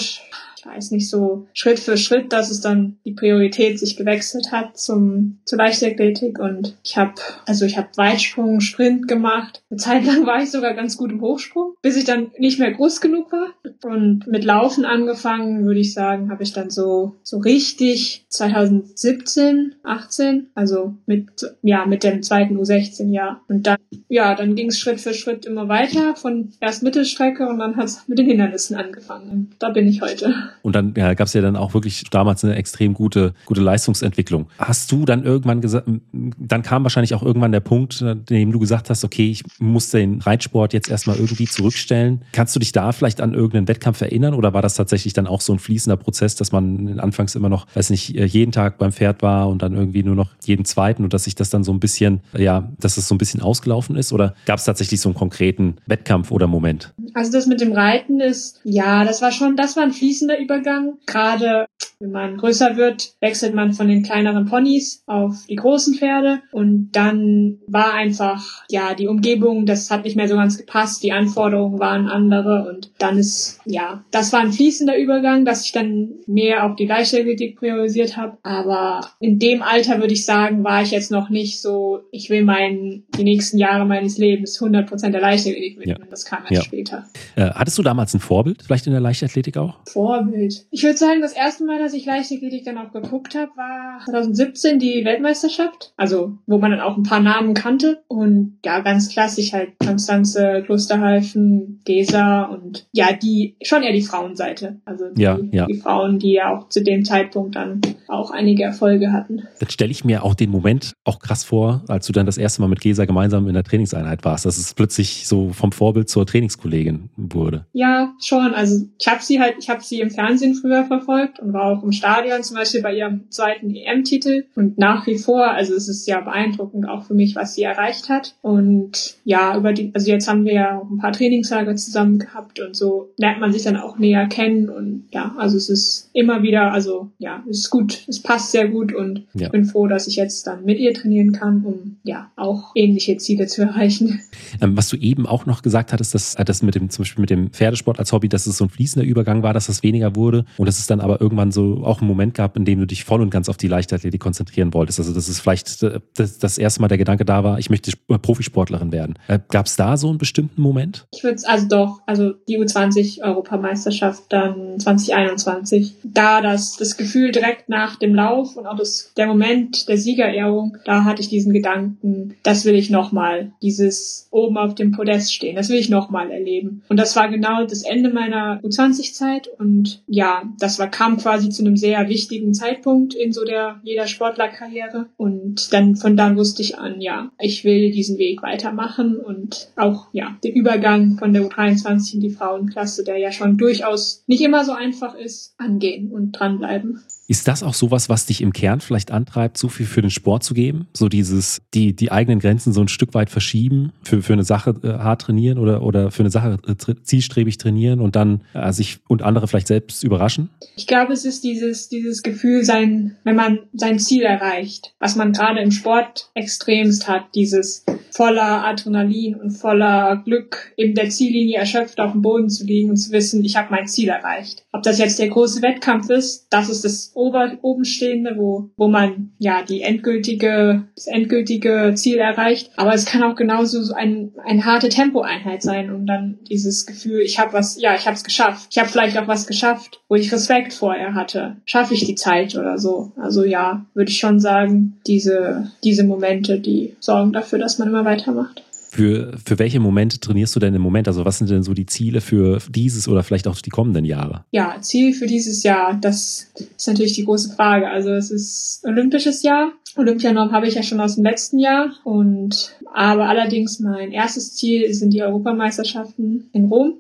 ich 0.62 0.66
weiß 0.66 0.90
nicht, 0.92 1.10
so 1.10 1.48
Schritt 1.54 1.80
für 1.80 1.96
Schritt, 1.96 2.32
dass 2.32 2.50
es 2.50 2.60
dann 2.60 2.96
die 3.04 3.12
Priorität 3.12 3.80
sich 3.80 3.96
gewechselt 3.96 4.52
hat 4.52 4.78
zum 4.78 5.38
zur 5.44 5.58
Leichtathletik 5.58 6.38
und 6.38 6.76
ich 6.84 6.96
habe 6.96 7.14
also 7.46 7.64
ich 7.64 7.76
habe 7.76 7.88
Weitsprung, 7.96 8.60
Sprint 8.60 9.08
gemacht. 9.08 9.62
Eine 9.70 9.78
Zeit 9.78 10.04
lang 10.04 10.24
war 10.24 10.40
ich 10.40 10.52
sogar 10.52 10.74
ganz 10.74 10.96
gut 10.96 11.10
im 11.10 11.20
Hochsprung, 11.20 11.74
bis 11.82 11.96
ich 11.96 12.04
dann 12.04 12.30
nicht 12.38 12.60
mehr 12.60 12.70
groß 12.70 13.00
genug 13.00 13.32
war 13.32 13.48
und 13.82 14.28
mit 14.28 14.44
Laufen 14.44 14.84
angefangen, 14.84 15.64
würde 15.64 15.80
ich 15.80 15.94
sagen, 15.94 16.30
habe 16.30 16.44
ich 16.44 16.52
dann 16.52 16.70
so 16.70 17.16
so 17.24 17.38
richtig 17.38 18.24
2017, 18.28 19.74
18, 19.82 20.46
also 20.54 20.94
mit 21.06 21.26
ja 21.62 21.86
mit 21.86 22.04
dem 22.04 22.22
zweiten 22.22 22.56
U16 22.56 23.10
Jahr 23.10 23.42
und 23.48 23.66
dann 23.66 23.78
ja 24.08 24.36
dann 24.36 24.54
ging 24.54 24.68
es 24.68 24.78
Schritt 24.78 25.00
für 25.00 25.12
Schritt 25.12 25.44
immer 25.44 25.68
weiter 25.68 26.14
von 26.14 26.52
erst 26.60 26.84
Mittelstrecke 26.84 27.48
und 27.48 27.58
dann 27.58 27.76
hat 27.76 27.86
es 27.86 28.06
mit 28.06 28.18
den 28.18 28.26
Hindernissen 28.26 28.76
angefangen. 28.76 29.28
Und 29.30 29.56
da 29.58 29.70
bin 29.70 29.88
ich 29.88 30.00
heute. 30.02 30.51
Und 30.62 30.74
dann 30.74 30.94
ja, 30.96 31.14
gab 31.14 31.26
es 31.26 31.34
ja 31.34 31.40
dann 31.40 31.56
auch 31.56 31.74
wirklich 31.74 32.04
damals 32.10 32.44
eine 32.44 32.54
extrem 32.54 32.94
gute, 32.94 33.34
gute 33.46 33.60
Leistungsentwicklung. 33.60 34.46
Hast 34.58 34.90
du 34.92 35.04
dann 35.04 35.24
irgendwann 35.24 35.60
gesagt, 35.60 35.88
dann 36.12 36.62
kam 36.62 36.84
wahrscheinlich 36.84 37.14
auch 37.14 37.22
irgendwann 37.22 37.52
der 37.52 37.60
Punkt, 37.60 38.00
in 38.00 38.24
dem 38.24 38.52
du 38.52 38.58
gesagt 38.58 38.90
hast, 38.90 39.04
okay, 39.04 39.30
ich 39.30 39.44
muss 39.58 39.90
den 39.90 40.20
Reitsport 40.20 40.72
jetzt 40.72 40.88
erstmal 40.88 41.16
irgendwie 41.16 41.46
zurückstellen. 41.46 42.22
Kannst 42.32 42.54
du 42.54 42.60
dich 42.60 42.72
da 42.72 42.92
vielleicht 42.92 43.20
an 43.20 43.34
irgendeinen 43.34 43.68
Wettkampf 43.68 44.00
erinnern 44.00 44.34
oder 44.34 44.54
war 44.54 44.62
das 44.62 44.74
tatsächlich 44.74 45.12
dann 45.12 45.26
auch 45.26 45.40
so 45.40 45.52
ein 45.52 45.58
fließender 45.58 45.96
Prozess, 45.96 46.36
dass 46.36 46.52
man 46.52 47.00
anfangs 47.00 47.34
immer 47.34 47.48
noch, 47.48 47.66
weiß 47.74 47.90
nicht, 47.90 48.08
jeden 48.10 48.52
Tag 48.52 48.78
beim 48.78 48.92
Pferd 48.92 49.22
war 49.22 49.48
und 49.48 49.62
dann 49.62 49.74
irgendwie 49.74 50.02
nur 50.02 50.14
noch 50.14 50.30
jeden 50.44 50.64
zweiten 50.64 51.04
und 51.04 51.12
dass 51.12 51.24
sich 51.24 51.34
das 51.34 51.50
dann 51.50 51.64
so 51.64 51.72
ein 51.72 51.80
bisschen, 51.80 52.20
ja, 52.36 52.70
dass 52.78 52.96
es 52.96 53.08
so 53.08 53.14
ein 53.14 53.18
bisschen 53.18 53.42
ausgelaufen 53.42 53.96
ist? 53.96 54.12
Oder 54.12 54.34
gab 54.46 54.58
es 54.58 54.64
tatsächlich 54.64 55.00
so 55.00 55.08
einen 55.08 55.16
konkreten 55.16 55.76
Wettkampf 55.86 56.30
oder 56.30 56.46
Moment? 56.46 56.92
Also 57.14 57.32
das 57.32 57.46
mit 57.46 57.60
dem 57.60 57.72
Reiten 57.72 58.20
ist, 58.20 58.60
ja, 58.64 59.04
das 59.04 59.22
war 59.22 59.32
schon, 59.32 59.56
das 59.56 59.76
war 59.76 59.82
ein 59.82 59.92
fließender 59.92 60.38
Übergang. 60.38 60.98
Gerade 61.06 61.66
wenn 62.02 62.10
man 62.10 62.36
größer 62.36 62.76
wird, 62.76 63.14
wechselt 63.20 63.54
man 63.54 63.72
von 63.72 63.86
den 63.86 64.02
kleineren 64.02 64.46
Ponys 64.46 65.04
auf 65.06 65.46
die 65.48 65.56
großen 65.56 65.94
Pferde 65.94 66.40
und 66.50 66.90
dann 66.92 67.58
war 67.68 67.94
einfach, 67.94 68.64
ja, 68.68 68.94
die 68.94 69.06
Umgebung, 69.06 69.66
das 69.66 69.90
hat 69.90 70.04
nicht 70.04 70.16
mehr 70.16 70.28
so 70.28 70.34
ganz 70.34 70.58
gepasst, 70.58 71.04
die 71.04 71.12
Anforderungen 71.12 71.78
waren 71.78 72.08
andere 72.08 72.68
und 72.68 72.90
dann 72.98 73.18
ist, 73.18 73.60
ja, 73.64 74.04
das 74.10 74.32
war 74.32 74.40
ein 74.40 74.52
fließender 74.52 74.98
Übergang, 74.98 75.44
dass 75.44 75.64
ich 75.64 75.70
dann 75.70 76.10
mehr 76.26 76.66
auf 76.66 76.74
die 76.74 76.86
Leichtathletik 76.86 77.56
priorisiert 77.56 78.16
habe, 78.16 78.36
aber 78.42 79.08
in 79.20 79.38
dem 79.38 79.62
Alter 79.62 80.00
würde 80.00 80.12
ich 80.12 80.24
sagen, 80.24 80.64
war 80.64 80.82
ich 80.82 80.90
jetzt 80.90 81.12
noch 81.12 81.30
nicht 81.30 81.60
so, 81.60 82.00
ich 82.10 82.30
will 82.30 82.42
meinen, 82.42 83.04
die 83.16 83.24
nächsten 83.24 83.58
Jahre 83.58 83.86
meines 83.86 84.18
Lebens 84.18 84.60
100% 84.60 85.10
der 85.10 85.20
Leichtathletik 85.20 85.78
widmen, 85.78 86.00
ja. 86.00 86.06
das 86.10 86.24
kam 86.24 86.40
erst 86.42 86.52
ja. 86.52 86.62
später. 86.62 87.04
Äh, 87.36 87.50
hattest 87.50 87.78
du 87.78 87.82
damals 87.82 88.12
ein 88.12 88.20
Vorbild, 88.20 88.62
vielleicht 88.64 88.88
in 88.88 88.92
der 88.92 89.00
Leichtathletik 89.00 89.56
auch? 89.56 89.76
Vorbild. 89.86 90.66
Ich 90.70 90.82
würde 90.82 90.96
sagen, 90.96 91.20
das 91.20 91.32
erste 91.32 91.64
Mal, 91.64 91.78
dass 91.78 91.91
dass 91.92 92.00
ich 92.00 92.06
Leichtathletik 92.06 92.64
dann 92.64 92.78
auch 92.78 92.90
geguckt 92.90 93.34
habe, 93.34 93.50
war 93.54 94.00
2017 94.06 94.78
die 94.78 95.04
Weltmeisterschaft. 95.04 95.92
Also, 95.98 96.38
wo 96.46 96.56
man 96.56 96.70
dann 96.70 96.80
auch 96.80 96.96
ein 96.96 97.02
paar 97.02 97.20
Namen 97.20 97.52
kannte. 97.52 98.02
Und 98.08 98.58
ja, 98.64 98.80
ganz 98.80 99.10
klassisch 99.10 99.52
halt 99.52 99.78
Konstanze, 99.78 100.62
Klosterhalfen, 100.64 101.82
Gesa 101.84 102.44
und 102.44 102.86
ja, 102.92 103.12
die, 103.12 103.56
schon 103.62 103.82
eher 103.82 103.92
die 103.92 104.02
Frauenseite. 104.02 104.80
Also 104.86 105.10
die, 105.10 105.20
ja, 105.20 105.38
ja. 105.50 105.66
die 105.66 105.74
Frauen, 105.74 106.18
die 106.18 106.32
ja 106.32 106.56
auch 106.56 106.70
zu 106.70 106.82
dem 106.82 107.04
Zeitpunkt 107.04 107.56
dann 107.56 107.82
auch 108.08 108.30
einige 108.30 108.62
Erfolge 108.62 109.12
hatten. 109.12 109.42
Dann 109.58 109.70
stelle 109.70 109.90
ich 109.90 110.04
mir 110.04 110.24
auch 110.24 110.34
den 110.34 110.50
Moment 110.50 110.94
auch 111.04 111.18
krass 111.18 111.44
vor, 111.44 111.82
als 111.88 112.06
du 112.06 112.12
dann 112.12 112.26
das 112.26 112.38
erste 112.38 112.62
Mal 112.62 112.68
mit 112.68 112.80
Gesa 112.80 113.04
gemeinsam 113.04 113.48
in 113.48 113.54
der 113.54 113.64
Trainingseinheit 113.64 114.24
warst, 114.24 114.46
dass 114.46 114.56
es 114.56 114.72
plötzlich 114.72 115.26
so 115.26 115.50
vom 115.50 115.72
Vorbild 115.72 116.08
zur 116.08 116.26
Trainingskollegin 116.26 117.10
wurde. 117.16 117.66
Ja, 117.72 118.14
schon. 118.18 118.54
Also 118.54 118.86
ich 118.98 119.08
habe 119.08 119.22
sie 119.22 119.40
halt, 119.40 119.56
ich 119.58 119.68
habe 119.68 119.82
sie 119.82 120.00
im 120.00 120.10
Fernsehen 120.10 120.54
früher 120.54 120.84
verfolgt 120.84 121.40
und 121.40 121.52
war 121.52 121.64
auch 121.64 121.81
im 121.82 121.92
Stadion 121.92 122.42
zum 122.42 122.56
Beispiel 122.56 122.82
bei 122.82 122.94
ihrem 122.94 123.30
zweiten 123.30 123.74
EM-Titel 123.74 124.44
und 124.54 124.78
nach 124.78 125.06
wie 125.06 125.18
vor, 125.18 125.50
also 125.50 125.74
es 125.74 125.88
ist 125.88 126.06
ja 126.06 126.20
beeindruckend 126.20 126.88
auch 126.88 127.04
für 127.04 127.14
mich, 127.14 127.36
was 127.36 127.54
sie 127.54 127.62
erreicht 127.62 128.08
hat. 128.08 128.34
Und 128.42 129.16
ja, 129.24 129.56
über 129.56 129.72
die, 129.72 129.90
also 129.94 130.10
jetzt 130.10 130.28
haben 130.28 130.44
wir 130.44 130.54
ja 130.54 130.78
auch 130.78 130.90
ein 130.90 130.98
paar 130.98 131.12
Trainingslager 131.12 131.76
zusammen 131.76 132.18
gehabt 132.18 132.60
und 132.60 132.76
so 132.76 133.10
lernt 133.16 133.40
man 133.40 133.52
sich 133.52 133.62
dann 133.62 133.76
auch 133.76 133.98
näher 133.98 134.26
kennen 134.26 134.68
und 134.68 135.04
ja, 135.12 135.34
also 135.38 135.56
es 135.56 135.68
ist 135.68 136.10
immer 136.12 136.42
wieder, 136.42 136.72
also 136.72 137.10
ja, 137.18 137.42
es 137.48 137.60
ist 137.60 137.70
gut, 137.70 138.04
es 138.08 138.22
passt 138.22 138.52
sehr 138.52 138.68
gut 138.68 138.94
und 138.94 139.26
ja. 139.34 139.46
ich 139.46 139.52
bin 139.52 139.64
froh, 139.64 139.86
dass 139.86 140.06
ich 140.06 140.16
jetzt 140.16 140.46
dann 140.46 140.64
mit 140.64 140.78
ihr 140.78 140.94
trainieren 140.94 141.32
kann, 141.32 141.64
um 141.64 141.96
ja 142.02 142.30
auch 142.36 142.72
ähnliche 142.74 143.16
Ziele 143.16 143.46
zu 143.46 143.62
erreichen. 143.62 144.20
Ähm, 144.60 144.76
was 144.76 144.88
du 144.88 144.96
eben 144.96 145.26
auch 145.26 145.46
noch 145.46 145.62
gesagt 145.62 145.92
hattest, 145.92 146.14
dass 146.14 146.34
äh, 146.34 146.44
das 146.44 146.62
mit 146.62 146.74
dem 146.74 146.90
zum 146.90 147.02
Beispiel 147.02 147.20
mit 147.20 147.30
dem 147.30 147.50
Pferdesport 147.50 147.98
als 147.98 148.12
Hobby, 148.12 148.28
dass 148.28 148.46
es 148.46 148.58
so 148.58 148.64
ein 148.64 148.70
fließender 148.70 149.06
Übergang 149.06 149.42
war, 149.42 149.54
dass 149.54 149.66
das 149.66 149.82
weniger 149.82 150.14
wurde 150.16 150.44
und 150.58 150.66
dass 150.66 150.78
es 150.78 150.86
dann 150.86 151.00
aber 151.00 151.20
irgendwann 151.20 151.52
so 151.52 151.71
auch 151.84 152.00
einen 152.00 152.08
Moment 152.08 152.34
gab, 152.34 152.56
in 152.56 152.64
dem 152.64 152.80
du 152.80 152.86
dich 152.86 153.04
voll 153.04 153.20
und 153.20 153.30
ganz 153.30 153.48
auf 153.48 153.56
die 153.56 153.68
Leichtathletik 153.68 154.20
konzentrieren 154.20 154.74
wolltest. 154.74 154.98
Also 154.98 155.12
das 155.12 155.28
ist 155.28 155.40
vielleicht 155.40 155.82
äh, 155.82 156.00
das, 156.14 156.38
das 156.38 156.58
erste 156.58 156.80
Mal 156.80 156.88
der 156.88 156.98
Gedanke 156.98 157.24
da 157.24 157.44
war, 157.44 157.58
ich 157.58 157.70
möchte 157.70 157.92
Profisportlerin 158.06 158.92
werden. 158.92 159.14
Äh, 159.28 159.38
Gab 159.48 159.66
es 159.66 159.76
da 159.76 159.96
so 159.96 160.08
einen 160.08 160.18
bestimmten 160.18 160.62
Moment? 160.62 161.06
Ich 161.12 161.24
würde 161.24 161.40
also 161.46 161.68
doch, 161.68 162.00
also 162.06 162.32
die 162.48 162.58
U20 162.58 163.22
Europameisterschaft 163.22 164.24
dann 164.30 164.78
2021, 164.78 165.96
da 166.02 166.40
das 166.40 166.76
das 166.76 166.96
Gefühl 166.96 167.32
direkt 167.32 167.68
nach 167.68 167.96
dem 167.96 168.14
Lauf 168.14 168.56
und 168.56 168.66
auch 168.66 168.76
das 168.76 169.12
der 169.16 169.26
Moment 169.26 169.88
der 169.88 169.98
Siegerehrung, 169.98 170.76
da 170.84 171.04
hatte 171.04 171.22
ich 171.22 171.28
diesen 171.28 171.52
Gedanken, 171.52 172.34
das 172.42 172.64
will 172.64 172.74
ich 172.74 172.90
nochmal, 172.90 173.52
dieses 173.62 174.28
oben 174.30 174.56
auf 174.56 174.74
dem 174.74 174.92
Podest 174.92 175.34
stehen, 175.34 175.56
das 175.56 175.68
will 175.68 175.78
ich 175.78 175.88
nochmal 175.88 176.30
erleben. 176.30 176.82
Und 176.88 176.96
das 176.96 177.16
war 177.16 177.28
genau 177.28 177.64
das 177.64 177.82
Ende 177.82 178.10
meiner 178.10 178.60
U20-Zeit 178.62 179.48
und 179.58 180.02
ja, 180.06 180.42
das 180.58 180.78
war, 180.78 180.88
kam 180.88 181.16
quasi 181.16 181.50
zu 181.52 181.62
einem 181.62 181.76
sehr 181.76 182.08
wichtigen 182.08 182.54
Zeitpunkt 182.54 183.14
in 183.14 183.32
so 183.32 183.44
der 183.44 183.80
jeder 183.82 184.06
Sportlerkarriere 184.06 185.06
und 185.16 185.72
dann 185.72 185.96
von 185.96 186.16
dann 186.16 186.36
wusste 186.36 186.62
ich 186.62 186.78
an, 186.78 187.00
ja, 187.00 187.30
ich 187.38 187.64
will 187.64 187.90
diesen 187.92 188.18
Weg 188.18 188.42
weitermachen 188.42 189.16
und 189.16 189.70
auch 189.76 190.08
ja 190.12 190.36
den 190.42 190.54
Übergang 190.54 191.18
von 191.18 191.32
der 191.32 191.42
U23 191.42 192.14
in 192.14 192.20
die 192.20 192.30
Frauenklasse, 192.30 193.04
der 193.04 193.18
ja 193.18 193.32
schon 193.32 193.58
durchaus 193.58 194.24
nicht 194.26 194.42
immer 194.42 194.64
so 194.64 194.72
einfach 194.72 195.14
ist, 195.14 195.54
angehen 195.58 196.10
und 196.10 196.32
dranbleiben. 196.32 197.02
Ist 197.28 197.48
das 197.48 197.62
auch 197.62 197.74
sowas, 197.74 198.08
was 198.08 198.26
dich 198.26 198.40
im 198.42 198.52
Kern 198.52 198.80
vielleicht 198.80 199.10
antreibt, 199.10 199.56
so 199.56 199.68
viel 199.68 199.86
für 199.86 200.02
den 200.02 200.10
Sport 200.10 200.42
zu 200.42 200.54
geben? 200.54 200.88
So 200.92 201.08
dieses, 201.08 201.62
die, 201.72 201.94
die 201.94 202.10
eigenen 202.10 202.40
Grenzen 202.40 202.72
so 202.72 202.80
ein 202.80 202.88
Stück 202.88 203.14
weit 203.14 203.30
verschieben, 203.30 203.92
für, 204.02 204.22
für 204.22 204.32
eine 204.32 204.44
Sache 204.44 204.74
äh, 204.82 204.88
hart 204.88 205.22
trainieren 205.22 205.58
oder, 205.58 205.82
oder 205.82 206.10
für 206.10 206.22
eine 206.22 206.30
Sache 206.30 206.58
äh, 206.66 206.94
zielstrebig 207.02 207.58
trainieren 207.58 208.00
und 208.00 208.16
dann 208.16 208.42
äh, 208.54 208.72
sich 208.72 208.98
und 209.08 209.22
andere 209.22 209.46
vielleicht 209.46 209.68
selbst 209.68 210.02
überraschen? 210.02 210.50
Ich 210.76 210.86
glaube, 210.86 211.12
es 211.12 211.24
ist 211.24 211.44
dieses, 211.44 211.88
dieses 211.88 212.22
Gefühl, 212.22 212.64
sein, 212.64 213.16
wenn 213.24 213.36
man 213.36 213.60
sein 213.72 213.98
Ziel 213.98 214.22
erreicht, 214.22 214.92
was 214.98 215.16
man 215.16 215.32
gerade 215.32 215.60
im 215.60 215.70
Sport 215.70 216.30
extremst 216.34 217.08
hat, 217.08 217.26
dieses 217.34 217.84
voller 218.10 218.64
Adrenalin 218.66 219.36
und 219.36 219.52
voller 219.52 220.22
Glück 220.24 220.72
in 220.76 220.94
der 220.94 221.08
Ziellinie 221.08 221.58
erschöpft 221.58 221.98
auf 221.98 222.12
dem 222.12 222.22
Boden 222.22 222.50
zu 222.50 222.64
liegen 222.64 222.90
und 222.90 222.96
zu 222.96 223.10
wissen, 223.12 223.44
ich 223.44 223.56
habe 223.56 223.68
mein 223.70 223.86
Ziel 223.86 224.08
erreicht. 224.08 224.64
Ob 224.72 224.82
das 224.82 224.98
jetzt 224.98 225.18
der 225.18 225.28
große 225.28 225.62
Wettkampf 225.62 226.10
ist, 226.10 226.46
das 226.50 226.68
ist 226.68 226.84
das 226.84 227.11
ober, 227.14 227.58
obenstehende, 227.62 228.36
wo, 228.36 228.70
wo 228.76 228.88
man 228.88 229.32
ja 229.38 229.62
die 229.62 229.82
endgültige, 229.82 230.84
das 230.94 231.06
endgültige 231.06 231.92
Ziel 231.94 232.18
erreicht. 232.18 232.70
Aber 232.76 232.94
es 232.94 233.04
kann 233.04 233.22
auch 233.22 233.34
genauso 233.34 233.82
so 233.82 233.94
ein, 233.94 234.32
eine 234.44 234.64
harte 234.64 234.88
Tempoeinheit 234.88 235.62
sein 235.62 235.92
und 235.92 236.06
dann 236.06 236.38
dieses 236.48 236.86
Gefühl, 236.86 237.20
ich 237.20 237.38
habe 237.38 237.52
was, 237.52 237.80
ja, 237.80 237.94
ich 237.94 238.06
habe 238.06 238.16
es 238.16 238.24
geschafft. 238.24 238.68
Ich 238.70 238.78
habe 238.78 238.88
vielleicht 238.88 239.16
auch 239.18 239.28
was 239.28 239.46
geschafft, 239.46 240.00
wo 240.08 240.14
ich 240.14 240.32
Respekt 240.32 240.72
vorher 240.72 241.14
hatte. 241.14 241.56
Schaffe 241.64 241.94
ich 241.94 242.04
die 242.04 242.14
Zeit 242.14 242.56
oder 242.56 242.78
so? 242.78 243.12
Also 243.16 243.44
ja, 243.44 243.86
würde 243.94 244.10
ich 244.10 244.18
schon 244.18 244.40
sagen, 244.40 245.00
diese, 245.06 245.70
diese 245.84 246.04
Momente, 246.04 246.58
die 246.60 246.96
sorgen 247.00 247.32
dafür, 247.32 247.58
dass 247.58 247.78
man 247.78 247.88
immer 247.88 248.04
weitermacht. 248.04 248.62
Für, 248.94 249.32
für 249.42 249.58
welche 249.58 249.80
Momente 249.80 250.20
trainierst 250.20 250.54
du 250.54 250.60
denn 250.60 250.74
im 250.74 250.82
Moment? 250.82 251.08
Also 251.08 251.24
was 251.24 251.38
sind 251.38 251.48
denn 251.48 251.62
so 251.62 251.72
die 251.72 251.86
Ziele 251.86 252.20
für 252.20 252.58
dieses 252.68 253.08
oder 253.08 253.22
vielleicht 253.22 253.48
auch 253.48 253.58
die 253.58 253.70
kommenden 253.70 254.04
Jahre? 254.04 254.44
Ja, 254.50 254.76
Ziel 254.82 255.14
für 255.14 255.26
dieses 255.26 255.62
Jahr, 255.62 255.98
das 255.98 256.48
ist 256.76 256.88
natürlich 256.88 257.14
die 257.14 257.24
große 257.24 257.54
Frage. 257.54 257.88
Also 257.88 258.10
es 258.10 258.30
ist 258.30 258.82
olympisches 258.84 259.42
Jahr. 259.42 259.72
Olympianorm 259.96 260.52
habe 260.52 260.68
ich 260.68 260.74
ja 260.74 260.82
schon 260.82 261.00
aus 261.00 261.16
dem 261.16 261.24
letzten 261.24 261.58
Jahr 261.58 261.92
und 262.04 262.76
aber 262.94 263.28
allerdings 263.28 263.80
mein 263.80 264.12
erstes 264.12 264.54
Ziel 264.54 264.92
sind 264.92 265.12
die 265.12 265.22
Europameisterschaften 265.22 266.50
in 266.52 266.66
Rom, 266.66 266.94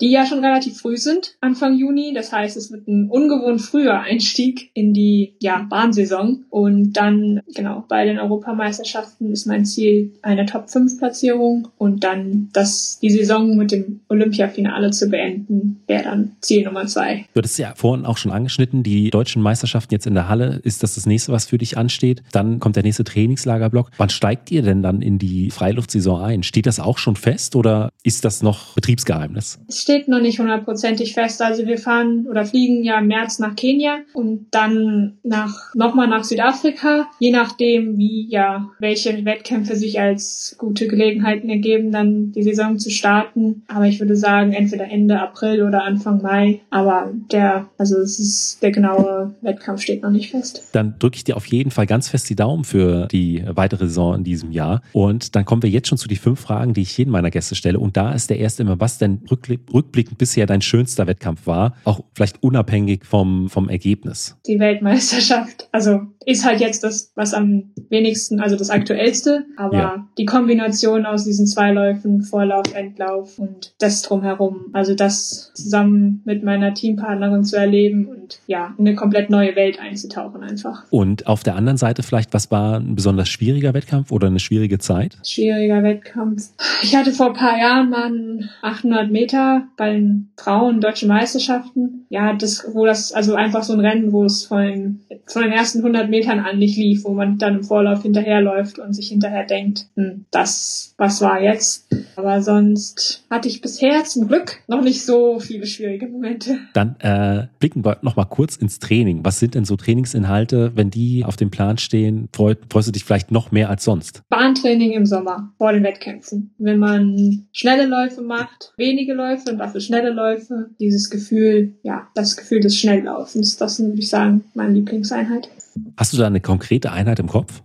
die 0.00 0.10
ja 0.10 0.26
schon 0.26 0.44
relativ 0.44 0.78
früh 0.78 0.96
sind, 0.96 1.36
Anfang 1.40 1.76
Juni. 1.76 2.12
Das 2.14 2.32
heißt, 2.32 2.56
es 2.56 2.70
wird 2.70 2.86
ein 2.86 3.08
ungewohnt 3.08 3.60
früher 3.60 4.00
Einstieg 4.00 4.70
in 4.74 4.92
die 4.92 5.34
ja, 5.40 5.66
Bahnsaison. 5.68 6.44
Und 6.50 6.92
dann, 6.92 7.40
genau, 7.54 7.84
bei 7.88 8.04
den 8.04 8.18
Europameisterschaften 8.18 9.32
ist 9.32 9.46
mein 9.46 9.64
Ziel 9.64 10.12
eine 10.22 10.46
Top-5-Platzierung 10.46 11.68
und 11.78 12.04
dann 12.04 12.50
das, 12.52 12.98
die 13.00 13.10
Saison 13.10 13.56
mit 13.56 13.72
dem 13.72 14.00
Olympiafinale 14.08 14.90
zu 14.90 15.08
beenden, 15.08 15.80
wäre 15.86 16.04
dann 16.04 16.32
Ziel 16.40 16.64
Nummer 16.64 16.86
zwei. 16.86 17.26
Du 17.32 17.38
hattest 17.38 17.58
ja 17.58 17.72
vorhin 17.74 18.04
auch 18.04 18.18
schon 18.18 18.32
angeschnitten, 18.32 18.82
die 18.82 19.10
deutschen 19.10 19.42
Meisterschaften 19.42 19.94
jetzt 19.94 20.06
in 20.06 20.14
der 20.14 20.28
Halle. 20.28 20.60
Ist 20.62 20.82
das 20.82 20.94
das 20.94 21.06
nächste, 21.06 21.32
was 21.32 21.46
für 21.46 21.58
dich 21.58 21.78
ansteht? 21.78 22.22
Dann 22.38 22.60
kommt 22.60 22.76
der 22.76 22.84
nächste 22.84 23.02
Trainingslagerblock. 23.02 23.90
Wann 23.96 24.10
steigt 24.10 24.52
ihr 24.52 24.62
denn 24.62 24.80
dann 24.80 25.02
in 25.02 25.18
die 25.18 25.50
Freiluftsaison 25.50 26.22
ein? 26.22 26.42
Steht 26.44 26.66
das 26.66 26.78
auch 26.78 26.96
schon 26.96 27.16
fest 27.16 27.56
oder 27.56 27.90
ist 28.04 28.24
das 28.24 28.44
noch 28.44 28.74
Betriebsgeheimnis? 28.76 29.58
Es 29.66 29.82
steht 29.82 30.06
noch 30.06 30.20
nicht 30.20 30.38
hundertprozentig 30.38 31.14
fest. 31.14 31.42
Also 31.42 31.66
wir 31.66 31.78
fahren 31.78 32.28
oder 32.30 32.44
fliegen 32.44 32.84
ja 32.84 33.00
im 33.00 33.08
März 33.08 33.40
nach 33.40 33.56
Kenia 33.56 33.98
und 34.12 34.46
dann 34.52 35.18
nach 35.24 35.74
nochmal 35.74 36.06
nach 36.06 36.22
Südafrika, 36.22 37.08
je 37.18 37.32
nachdem, 37.32 37.98
wie 37.98 38.28
ja 38.30 38.68
welche 38.78 39.24
Wettkämpfe 39.24 39.74
sich 39.74 39.98
als 39.98 40.54
gute 40.58 40.86
Gelegenheiten 40.86 41.50
ergeben, 41.50 41.90
dann 41.90 42.30
die 42.30 42.44
Saison 42.44 42.78
zu 42.78 42.90
starten. 42.90 43.64
Aber 43.66 43.86
ich 43.86 43.98
würde 43.98 44.14
sagen, 44.14 44.52
entweder 44.52 44.84
Ende 44.84 45.20
April 45.20 45.64
oder 45.64 45.82
Anfang 45.82 46.22
Mai. 46.22 46.60
Aber 46.70 47.10
der, 47.32 47.68
also 47.78 47.96
es 47.96 48.20
ist 48.20 48.62
der 48.62 48.70
genaue 48.70 49.34
Wettkampf 49.40 49.82
steht 49.82 50.04
noch 50.04 50.10
nicht 50.10 50.30
fest. 50.30 50.62
Dann 50.70 50.94
drücke 51.00 51.16
ich 51.16 51.24
dir 51.24 51.36
auf 51.36 51.46
jeden 51.46 51.72
Fall 51.72 51.86
ganz 51.86 52.08
fest 52.08 52.27
die 52.28 52.36
Daumen 52.36 52.64
für 52.64 53.06
die 53.08 53.44
weitere 53.46 53.86
Saison 53.86 54.14
in 54.16 54.24
diesem 54.24 54.52
Jahr. 54.52 54.82
Und 54.92 55.34
dann 55.34 55.44
kommen 55.44 55.62
wir 55.62 55.70
jetzt 55.70 55.88
schon 55.88 55.98
zu 55.98 56.08
die 56.08 56.16
fünf 56.16 56.40
Fragen, 56.40 56.74
die 56.74 56.82
ich 56.82 56.96
jedem 56.96 57.12
meiner 57.12 57.30
Gäste 57.30 57.54
stelle. 57.54 57.78
Und 57.78 57.96
da 57.96 58.12
ist 58.12 58.30
der 58.30 58.38
erste 58.38 58.62
immer, 58.62 58.80
was 58.80 58.98
denn 58.98 59.20
rückblickend 59.30 60.18
bisher 60.18 60.46
dein 60.46 60.60
schönster 60.62 61.06
Wettkampf 61.06 61.46
war, 61.46 61.74
auch 61.84 62.00
vielleicht 62.14 62.42
unabhängig 62.42 63.04
vom, 63.04 63.48
vom 63.48 63.68
Ergebnis? 63.68 64.36
Die 64.46 64.58
Weltmeisterschaft. 64.58 65.68
Also 65.72 66.00
ist 66.28 66.44
halt 66.44 66.60
jetzt 66.60 66.84
das, 66.84 67.10
was 67.14 67.32
am 67.32 67.70
wenigsten, 67.88 68.38
also 68.38 68.54
das 68.54 68.68
aktuellste, 68.68 69.46
aber 69.56 69.78
ja. 69.78 70.08
die 70.18 70.26
Kombination 70.26 71.06
aus 71.06 71.24
diesen 71.24 71.46
zwei 71.46 71.72
Läufen, 71.72 72.20
Vorlauf, 72.20 72.74
Endlauf 72.74 73.38
und 73.38 73.72
das 73.78 74.02
drumherum, 74.02 74.66
also 74.74 74.94
das 74.94 75.52
zusammen 75.54 76.20
mit 76.26 76.44
meiner 76.44 76.74
Teampartnerin 76.74 77.44
zu 77.44 77.56
erleben 77.56 78.08
und 78.08 78.40
ja, 78.46 78.74
in 78.76 78.86
eine 78.86 78.94
komplett 78.94 79.30
neue 79.30 79.56
Welt 79.56 79.80
einzutauchen 79.80 80.42
einfach. 80.42 80.84
Und 80.90 81.26
auf 81.26 81.44
der 81.44 81.56
anderen 81.56 81.78
Seite 81.78 82.02
vielleicht, 82.02 82.34
was 82.34 82.50
war 82.50 82.78
ein 82.78 82.94
besonders 82.94 83.30
schwieriger 83.30 83.72
Wettkampf 83.72 84.12
oder 84.12 84.26
eine 84.26 84.38
schwierige 84.38 84.78
Zeit? 84.78 85.16
Schwieriger 85.24 85.82
Wettkampf. 85.82 86.50
Ich 86.82 86.94
hatte 86.94 87.12
vor 87.12 87.28
ein 87.28 87.32
paar 87.32 87.58
Jahren 87.58 87.88
mal 87.88 88.04
einen 88.04 88.50
800 88.60 89.10
Meter 89.10 89.66
bei 89.78 89.94
den 89.94 90.28
Frauen 90.36 90.82
deutschen 90.82 91.08
Meisterschaften. 91.08 92.04
Ja, 92.10 92.34
das, 92.34 92.66
wo 92.74 92.84
das, 92.84 93.12
also 93.12 93.34
einfach 93.34 93.62
so 93.62 93.72
ein 93.72 93.80
Rennen, 93.80 94.12
wo 94.12 94.24
es 94.24 94.44
von 94.44 94.60
den, 94.60 95.00
von 95.26 95.42
den 95.42 95.52
ersten 95.52 95.78
100 95.78 96.10
Metern 96.10 96.17
an 96.26 96.58
nicht 96.58 96.76
lief, 96.76 97.04
wo 97.04 97.12
man 97.12 97.38
dann 97.38 97.56
im 97.56 97.64
Vorlauf 97.64 98.02
hinterherläuft 98.02 98.78
und 98.78 98.92
sich 98.92 99.08
hinterher 99.08 99.44
denkt, 99.44 99.86
hm, 99.94 100.24
das, 100.30 100.94
was 100.96 101.20
war 101.20 101.40
jetzt? 101.40 101.86
Aber 102.16 102.42
sonst 102.42 103.24
hatte 103.30 103.48
ich 103.48 103.60
bisher 103.60 104.04
zum 104.04 104.28
Glück 104.28 104.60
noch 104.66 104.82
nicht 104.82 105.04
so 105.04 105.38
viele 105.38 105.66
schwierige 105.66 106.08
Momente. 106.08 106.58
Dann 106.74 106.96
äh, 107.00 107.46
blicken 107.58 107.84
wir 107.84 107.98
noch 108.02 108.16
mal 108.16 108.24
kurz 108.24 108.56
ins 108.56 108.78
Training. 108.78 109.20
Was 109.24 109.38
sind 109.38 109.54
denn 109.54 109.64
so 109.64 109.76
Trainingsinhalte, 109.76 110.72
wenn 110.74 110.90
die 110.90 111.24
auf 111.24 111.36
dem 111.36 111.50
Plan 111.50 111.78
stehen? 111.78 112.28
Freut, 112.32 112.58
freust 112.70 112.88
du 112.88 112.92
dich 112.92 113.04
vielleicht 113.04 113.30
noch 113.30 113.52
mehr 113.52 113.70
als 113.70 113.84
sonst? 113.84 114.22
Bahntraining 114.28 114.92
im 114.92 115.06
Sommer 115.06 115.52
vor 115.58 115.72
den 115.72 115.84
Wettkämpfen. 115.84 116.54
Wenn 116.58 116.78
man 116.78 117.46
schnelle 117.52 117.86
Läufe 117.86 118.22
macht, 118.22 118.72
wenige 118.76 119.14
Läufe 119.14 119.50
und 119.50 119.58
dafür 119.58 119.80
schnelle 119.80 120.10
Läufe, 120.10 120.70
dieses 120.80 121.10
Gefühl, 121.10 121.74
ja, 121.82 122.08
das 122.14 122.36
Gefühl 122.36 122.60
des 122.60 122.76
Schnelllaufens. 122.76 123.56
Das 123.56 123.78
ist, 123.78 123.86
würde 123.86 124.00
ich 124.00 124.08
sagen, 124.08 124.44
meine 124.54 124.72
Lieblingseinheit. 124.74 125.48
Hast 125.96 126.12
du 126.12 126.16
da 126.16 126.26
eine 126.26 126.40
konkrete 126.40 126.92
Einheit 126.92 127.18
im 127.18 127.28
Kopf? 127.28 127.62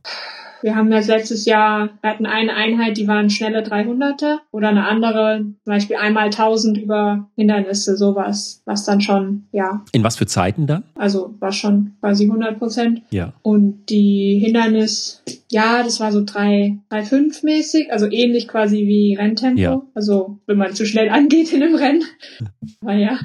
Wir 0.64 0.78
haben 0.78 0.90
das 0.90 1.08
letztes 1.08 1.46
Jahr, 1.46 1.90
wir 2.00 2.10
hatten 2.10 2.26
eine 2.26 2.54
Einheit, 2.54 2.96
die 2.96 3.06
waren 3.06 3.30
schnelle 3.30 3.64
300er 3.64 4.38
oder 4.52 4.70
eine 4.70 4.88
andere, 4.88 5.42
zum 5.42 5.56
Beispiel 5.66 5.98
einmal 5.98 6.26
1000 6.26 6.78
über 6.78 7.30
Hindernisse, 7.36 7.98
sowas, 7.98 8.62
was 8.64 8.86
dann 8.86 9.02
schon, 9.02 9.44
ja. 9.52 9.84
In 9.92 10.06
was 10.06 10.16
für 10.16 10.26
Zeiten 10.26 10.66
dann? 10.66 10.84
Also 10.96 11.36
war 11.40 11.52
schon 11.52 11.92
quasi 12.00 12.24
100 12.24 12.58
Prozent. 12.60 13.02
Ja. 13.10 13.34
Und 13.42 13.90
die 13.90 14.40
Hindernis, 14.42 15.22
ja, 15.52 15.84
das 15.84 16.00
war 16.00 16.14
so 16.14 16.24
3, 16.26 16.78
3, 16.88 17.04
5 17.04 17.44
mäßig, 17.44 17.92
also 17.92 18.10
ähnlich 18.10 18.48
quasi 18.48 18.88
wie 18.88 19.16
Renntempo. 19.16 19.60
Ja. 19.60 19.82
Also 19.94 20.40
wenn 20.48 20.58
man 20.58 20.74
zu 20.74 20.86
schnell 20.86 21.10
angeht 21.10 21.52
in 21.52 21.62
einem 21.62 21.76
Rennen. 21.76 22.04
Aber 22.82 22.94
ja 22.94 23.20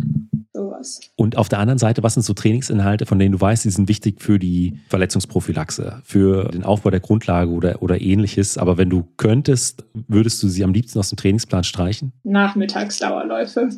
sowas. 0.59 1.01
Und 1.16 1.37
auf 1.37 1.49
der 1.49 1.59
anderen 1.59 1.79
Seite, 1.79 2.03
was 2.03 2.14
sind 2.14 2.25
so 2.25 2.35
Trainingsinhalte, 2.35 3.07
von 3.07 3.18
denen 3.18 3.33
du 3.33 3.40
weißt, 3.40 3.64
die 3.64 3.71
sind 3.71 3.88
wichtig 3.88 4.21
für 4.21 4.38
die 4.38 4.81
Verletzungsprophylaxe, 4.88 6.01
für 6.05 6.49
den 6.49 6.64
Aufbau 6.64 6.90
der 6.90 7.01
Grundlage 7.01 7.51
oder, 7.51 7.83
oder 7.83 8.01
ähnliches. 8.01 8.59
Aber 8.59 8.77
wenn 8.77 8.90
du 8.90 9.07
könntest, 9.16 9.85
würdest 10.09 10.42
du 10.42 10.49
sie 10.49 10.64
am 10.64 10.73
liebsten 10.73 10.99
aus 10.99 11.11
dem 11.11 11.16
Trainingsplan 11.16 11.64
streichen? 11.64 12.12
Nachmittagsdauerläufe. 12.25 13.71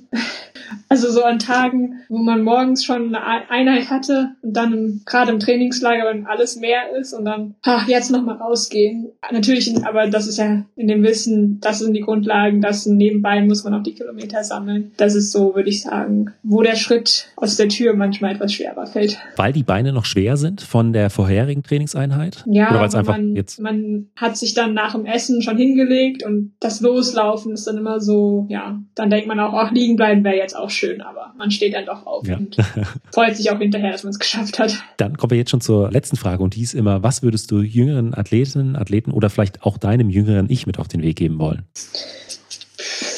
Also 0.89 1.11
so 1.11 1.23
an 1.23 1.39
Tagen, 1.39 2.01
wo 2.09 2.19
man 2.19 2.43
morgens 2.43 2.85
schon 2.85 3.15
eine 3.15 3.51
Einheit 3.51 3.91
hatte 3.91 4.31
und 4.43 4.57
dann 4.57 5.01
gerade 5.07 5.33
im 5.33 5.41
Trainingslager, 5.41 6.05
wenn 6.09 6.27
alles 6.27 6.57
mehr 6.57 6.97
ist 6.99 7.13
und 7.13 7.25
dann, 7.25 7.55
ach, 7.63 7.89
jetzt 7.89 8.11
nochmal 8.11 8.37
rausgehen. 8.37 9.09
Natürlich, 9.31 9.75
aber 9.85 10.09
das 10.09 10.27
ist 10.27 10.39
ja 10.39 10.65
in 10.77 10.89
dem 10.89 11.03
Wissen, 11.03 11.61
das 11.61 11.79
sind 11.79 11.95
die 11.95 12.01
Grundlagen, 12.01 12.61
das 12.61 12.87
nebenbei 12.87 13.41
muss 13.43 13.65
man 13.65 13.75
auch 13.75 13.83
die 13.83 13.95
Kilometer 13.95 14.43
sammeln. 14.45 14.93
Das 14.97 15.15
ist 15.15 15.33
so, 15.33 15.55
würde 15.55 15.69
ich 15.69 15.83
sagen, 15.83 16.33
wo 16.43 16.63
der 16.63 16.77
Schritt 16.77 17.29
aus 17.37 17.57
der 17.57 17.69
Tür 17.69 17.95
manchmal 17.95 18.35
etwas 18.35 18.53
schwerer 18.53 18.87
fällt. 18.87 19.19
Weil 19.37 19.53
die 19.53 19.63
Beine 19.63 19.93
noch 19.93 20.05
schwer 20.05 20.37
sind 20.37 20.61
von 20.61 20.93
der 20.93 21.11
vorherigen 21.11 21.63
Trainingseinheit? 21.63 22.45
Ja, 22.47 22.71
Oder 22.71 22.81
weil 22.81 22.89
es 22.89 22.95
einfach 22.95 23.17
man, 23.17 23.37
jetzt. 23.37 23.61
man 23.61 24.07
hat 24.17 24.37
sich 24.37 24.55
dann 24.55 24.75
nach 24.75 24.93
dem 24.93 25.07
Essen 25.07 25.43
schon 25.43 25.57
hingelegt 25.57 26.25
und 26.25 26.53
das 26.61 26.81
Loslaufen 26.81 27.53
ist 27.53 27.67
dann 27.67 27.77
immer 27.77 28.01
so, 28.01 28.47
ja, 28.49 28.81
dann 28.95 29.11
denkt 29.11 29.27
man 29.27 29.41
auch, 29.41 29.53
ach, 29.55 29.73
liegen 29.73 29.97
bleiben 29.97 30.25
wäre 30.25 30.37
jetzt 30.51 30.57
auch 30.57 30.71
schön, 30.71 31.01
aber 31.01 31.33
man 31.39 31.51
steht 31.51 31.75
dann 31.75 31.87
doch 31.87 32.07
auf 32.07 32.27
Ja. 32.27 32.37
und 32.37 32.57
freut 33.15 33.37
sich 33.37 33.51
auch 33.51 33.59
hinterher, 33.59 33.93
dass 33.93 34.03
man 34.03 34.11
es 34.11 34.19
geschafft 34.19 34.59
hat. 34.59 34.83
Dann 34.97 35.17
kommen 35.17 35.31
wir 35.31 35.39
jetzt 35.39 35.51
schon 35.51 35.61
zur 35.61 35.91
letzten 35.91 36.17
Frage 36.17 36.43
und 36.43 36.57
die 36.57 36.63
ist 36.63 36.75
immer, 36.75 37.03
was 37.03 37.23
würdest 37.23 37.51
du 37.51 37.61
jüngeren 37.61 38.15
Athletinnen, 38.15 38.77
Athleten 38.77 39.13
oder 39.13 39.31
vielleicht 39.31 39.63
auch 39.63 39.79
deinem 39.79 40.11
jüngeren 40.11 40.51
Ich 40.51 40.67
mit 40.67 40.79
auf 40.79 40.89
den 40.89 41.03
Weg 41.03 41.17
geben 41.17 41.39
wollen? 41.39 41.63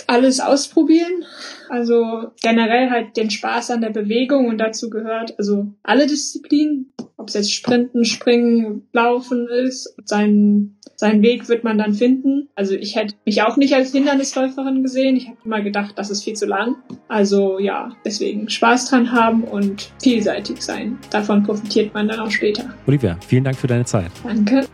Alles 0.06 0.40
ausprobieren. 0.40 1.24
Also 1.70 2.32
generell 2.42 2.90
halt 2.90 3.16
den 3.16 3.30
Spaß 3.30 3.70
an 3.70 3.80
der 3.80 3.90
Bewegung 3.90 4.48
und 4.48 4.58
dazu 4.58 4.90
gehört 4.90 5.38
also 5.38 5.68
alle 5.82 6.06
Disziplinen, 6.06 6.92
ob 7.16 7.28
es 7.28 7.34
jetzt 7.34 7.52
Sprinten, 7.52 8.04
Springen, 8.04 8.86
Laufen 8.92 9.48
ist. 9.48 9.94
Seinen, 10.04 10.76
seinen 11.02 11.20
Weg 11.22 11.48
wird 11.48 11.64
man 11.64 11.78
dann 11.78 11.94
finden. 11.94 12.48
Also 12.54 12.74
ich 12.74 12.94
hätte 12.94 13.16
mich 13.26 13.42
auch 13.42 13.56
nicht 13.56 13.74
als 13.74 13.90
Hindernisläuferin 13.90 14.84
gesehen. 14.84 15.16
Ich 15.16 15.26
habe 15.26 15.36
immer 15.44 15.60
gedacht, 15.60 15.98
das 15.98 16.10
ist 16.10 16.22
viel 16.22 16.34
zu 16.34 16.46
lang. 16.46 16.76
Also 17.08 17.58
ja, 17.58 17.90
deswegen 18.04 18.48
Spaß 18.48 18.88
dran 18.88 19.10
haben 19.10 19.42
und 19.42 19.92
vielseitig 20.00 20.62
sein. 20.62 20.96
Davon 21.10 21.42
profitiert 21.42 21.92
man 21.92 22.06
dann 22.06 22.20
auch 22.20 22.30
später. 22.30 22.72
Olivia, 22.86 23.18
vielen 23.26 23.42
Dank 23.42 23.56
für 23.56 23.66
deine 23.66 23.84
Zeit. 23.84 24.12
Danke. 24.22 24.64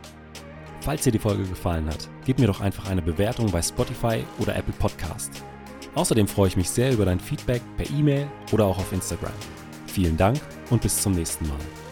Falls 0.83 1.03
dir 1.05 1.13
die 1.13 1.19
Folge 1.19 1.45
gefallen 1.45 1.87
hat, 1.87 2.11
gib 2.27 2.39
mir 2.39 2.47
doch 2.47 2.61
einfach 2.61 2.91
eine 2.91 3.01
Bewertung 3.01 3.51
bei 3.51 3.63
Spotify 3.63 4.23
oder 4.39 4.55
Apple 4.55 4.75
Podcast. 4.79 5.43
Außerdem 5.95 6.29
freue 6.29 6.49
ich 6.49 6.59
mich 6.59 6.69
sehr 6.69 6.93
über 6.93 7.07
dein 7.07 7.21
Feedback 7.21 7.63
per 7.79 7.89
E-Mail 7.99 8.27
oder 8.53 8.67
auch 8.67 8.79
auf 8.79 8.93
Instagram. 8.93 9.33
Vielen 9.87 10.19
Dank 10.19 10.39
und 10.69 10.83
bis 10.83 11.01
zum 11.01 11.13
nächsten 11.13 11.49
Mal. 11.49 11.88